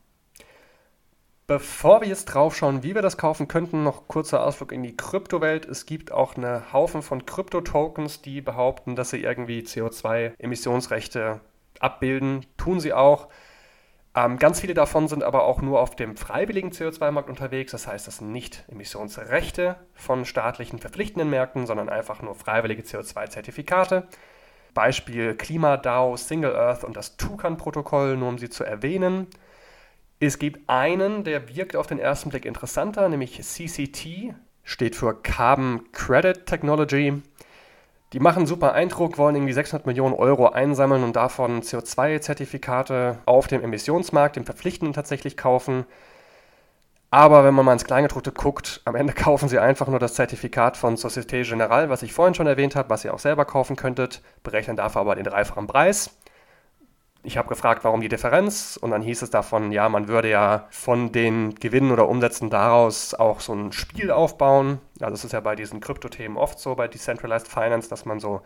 [1.48, 4.94] Bevor wir jetzt drauf schauen, wie wir das kaufen könnten, noch kurzer Ausflug in die
[4.94, 5.64] Kryptowelt.
[5.64, 11.40] Es gibt auch eine Haufen von Krypto-Tokens, die behaupten, dass sie irgendwie CO2-Emissionsrechte
[11.80, 12.44] abbilden.
[12.58, 13.28] Tun sie auch.
[14.14, 17.72] Ähm, ganz viele davon sind aber auch nur auf dem freiwilligen CO2-Markt unterwegs.
[17.72, 24.06] Das heißt, das sind nicht Emissionsrechte von staatlichen verpflichtenden Märkten, sondern einfach nur freiwillige CO2-Zertifikate.
[24.74, 29.28] Beispiel KlimaDAO, Single Earth und das Tucan-Protokoll, nur um sie zu erwähnen.
[30.20, 35.92] Es gibt einen, der wirkt auf den ersten Blick interessanter, nämlich CCT, steht für Carbon
[35.92, 37.22] Credit Technology.
[38.12, 43.62] Die machen super Eindruck, wollen irgendwie 600 Millionen Euro einsammeln und davon CO2-Zertifikate auf dem
[43.62, 45.84] Emissionsmarkt, dem verpflichtenden tatsächlich kaufen.
[47.10, 50.76] Aber wenn man mal ins Kleingedruckte guckt, am Ende kaufen sie einfach nur das Zertifikat
[50.76, 54.20] von Societe Generale, was ich vorhin schon erwähnt habe, was ihr auch selber kaufen könntet,
[54.42, 56.17] berechnen dafür aber den dreifachen Preis
[57.22, 60.66] ich habe gefragt, warum die Differenz und dann hieß es davon, ja, man würde ja
[60.70, 64.78] von den Gewinnen oder Umsätzen daraus auch so ein Spiel aufbauen.
[65.00, 68.42] Also es ist ja bei diesen Kryptothemen oft so, bei Decentralized Finance, dass man so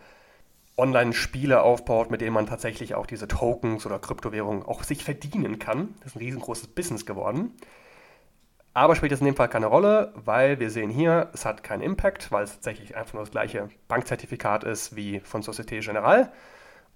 [0.75, 5.93] Online-Spiele aufbaut, mit denen man tatsächlich auch diese Tokens oder Kryptowährungen auch sich verdienen kann.
[5.99, 7.51] Das ist ein riesengroßes Business geworden.
[8.73, 11.83] Aber spielt das in dem Fall keine Rolle, weil wir sehen hier, es hat keinen
[11.83, 16.31] Impact, weil es tatsächlich einfach nur das gleiche Bankzertifikat ist wie von Societe Generale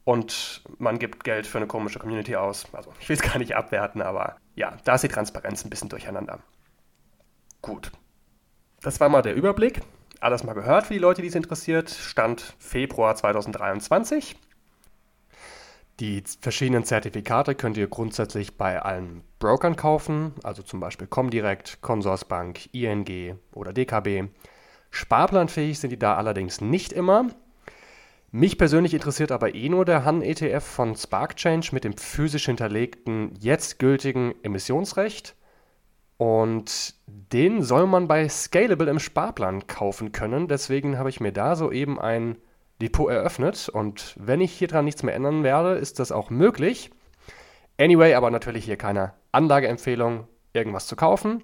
[0.07, 2.65] und man gibt Geld für eine komische Community aus.
[2.71, 5.89] Also ich will es gar nicht abwerten, aber ja, da ist die Transparenz ein bisschen
[5.89, 6.39] durcheinander.
[7.61, 7.91] Gut.
[8.81, 9.81] Das war mal der Überblick.
[10.21, 11.89] Alles mal gehört für die Leute, die es interessiert.
[11.89, 14.37] Stand Februar 2023.
[15.99, 22.73] Die verschiedenen Zertifikate könnt ihr grundsätzlich bei allen Brokern kaufen, also zum Beispiel Comdirect, Consorsbank,
[22.73, 24.29] ING oder DKB.
[24.89, 27.27] Sparplanfähig sind die da allerdings nicht immer.
[28.37, 33.79] Mich persönlich interessiert aber eh nur der Han-ETF von SparkChange mit dem physisch hinterlegten, jetzt
[33.79, 35.35] gültigen Emissionsrecht.
[36.17, 40.47] Und den soll man bei Scalable im Sparplan kaufen können.
[40.47, 42.37] Deswegen habe ich mir da soeben ein
[42.79, 43.69] Depot eröffnet.
[43.69, 46.91] Und wenn ich hier dran nichts mehr ändern werde, ist das auch möglich.
[47.79, 51.43] Anyway, aber natürlich hier keine Anlageempfehlung, irgendwas zu kaufen.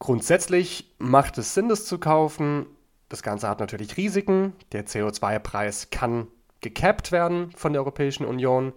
[0.00, 2.66] Grundsätzlich macht es Sinn, das zu kaufen.
[3.12, 4.54] Das Ganze hat natürlich Risiken.
[4.72, 6.28] Der CO2-Preis kann
[6.62, 8.72] gecapped werden von der Europäischen Union.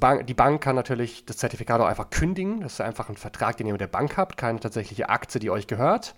[0.00, 2.62] Bank, die Bank kann natürlich das Zertifikat auch einfach kündigen.
[2.62, 5.50] Das ist einfach ein Vertrag, den ihr mit der Bank habt, keine tatsächliche Aktie, die
[5.50, 6.14] euch gehört.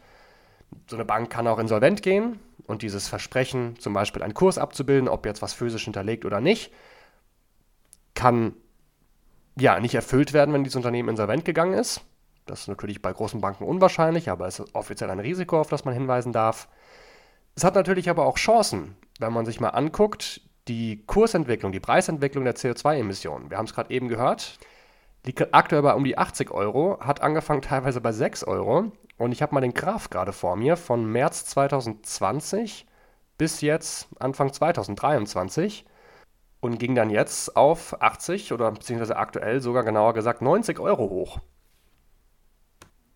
[0.86, 5.08] So eine Bank kann auch insolvent gehen und dieses Versprechen, zum Beispiel einen Kurs abzubilden,
[5.08, 6.72] ob jetzt was physisch hinterlegt oder nicht,
[8.14, 8.54] kann
[9.58, 12.00] ja nicht erfüllt werden, wenn dieses Unternehmen insolvent gegangen ist.
[12.46, 15.84] Das ist natürlich bei großen Banken unwahrscheinlich, aber es ist offiziell ein Risiko, auf das
[15.84, 16.68] man hinweisen darf.
[17.56, 22.44] Es hat natürlich aber auch Chancen, wenn man sich mal anguckt, die Kursentwicklung, die Preisentwicklung
[22.44, 23.50] der CO2-Emissionen.
[23.50, 24.58] Wir haben es gerade eben gehört,
[25.24, 28.92] liegt aktuell bei um die 80 Euro, hat angefangen teilweise bei 6 Euro.
[29.16, 32.86] Und ich habe mal den Graph gerade vor mir von März 2020
[33.38, 35.84] bis jetzt Anfang 2023
[36.60, 41.38] und ging dann jetzt auf 80 oder beziehungsweise aktuell sogar genauer gesagt 90 Euro hoch.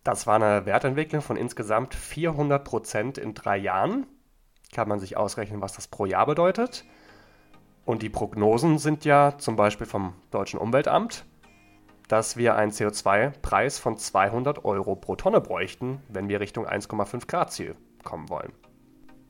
[0.05, 4.07] Das war eine Wertentwicklung von insgesamt 400 Prozent in drei Jahren
[4.73, 6.85] kann man sich ausrechnen, was das pro Jahr bedeutet.
[7.85, 11.25] Und die Prognosen sind ja zum Beispiel vom Deutschen Umweltamt,
[12.07, 17.53] dass wir einen CO2-Preis von 200 Euro pro Tonne bräuchten, wenn wir Richtung 1,5 Grad
[17.53, 18.53] Ziel kommen wollen.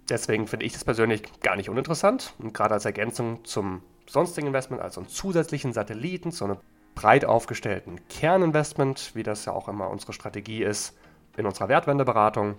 [0.08, 4.82] Deswegen finde ich das persönlich gar nicht uninteressant und gerade als Ergänzung zum sonstigen Investment,
[4.82, 6.56] also einen zusätzlichen Satelliten, zu einem
[6.94, 10.96] breit aufgestellten Kerninvestment, wie das ja auch immer unsere Strategie ist
[11.36, 12.56] in unserer Wertwendeberatung,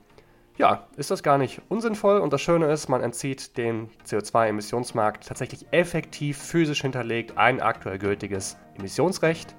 [0.59, 2.19] ja, ist das gar nicht unsinnvoll.
[2.19, 8.57] Und das Schöne ist, man entzieht dem CO2-Emissionsmarkt tatsächlich effektiv physisch hinterlegt ein aktuell gültiges
[8.77, 9.55] Emissionsrecht.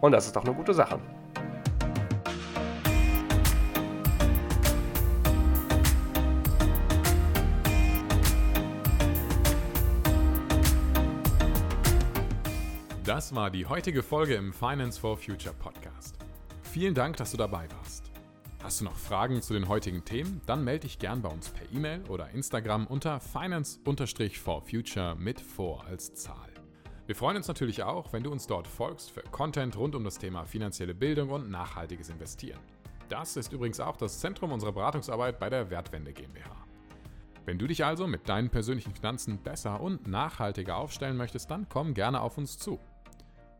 [0.00, 1.00] Und das ist doch eine gute Sache.
[13.04, 16.16] Das war die heutige Folge im Finance for Future Podcast.
[16.62, 18.09] Vielen Dank, dass du dabei warst.
[18.62, 20.42] Hast du noch Fragen zu den heutigen Themen?
[20.44, 26.14] Dann melde dich gern bei uns per E-Mail oder Instagram unter finance-for-future mit vor als
[26.14, 26.50] Zahl.
[27.06, 30.18] Wir freuen uns natürlich auch, wenn du uns dort folgst für Content rund um das
[30.18, 32.60] Thema finanzielle Bildung und nachhaltiges Investieren.
[33.08, 36.54] Das ist übrigens auch das Zentrum unserer Beratungsarbeit bei der Wertwende GmbH.
[37.46, 41.94] Wenn du dich also mit deinen persönlichen Finanzen besser und nachhaltiger aufstellen möchtest, dann komm
[41.94, 42.78] gerne auf uns zu.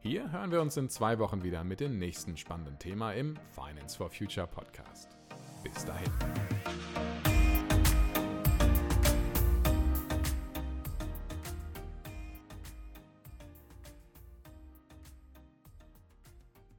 [0.02, 3.98] Hier hören wir uns in zwei Wochen wieder mit dem nächsten spannenden Thema im Finance
[3.98, 5.10] for Future Podcast.
[5.62, 6.10] Bis dahin.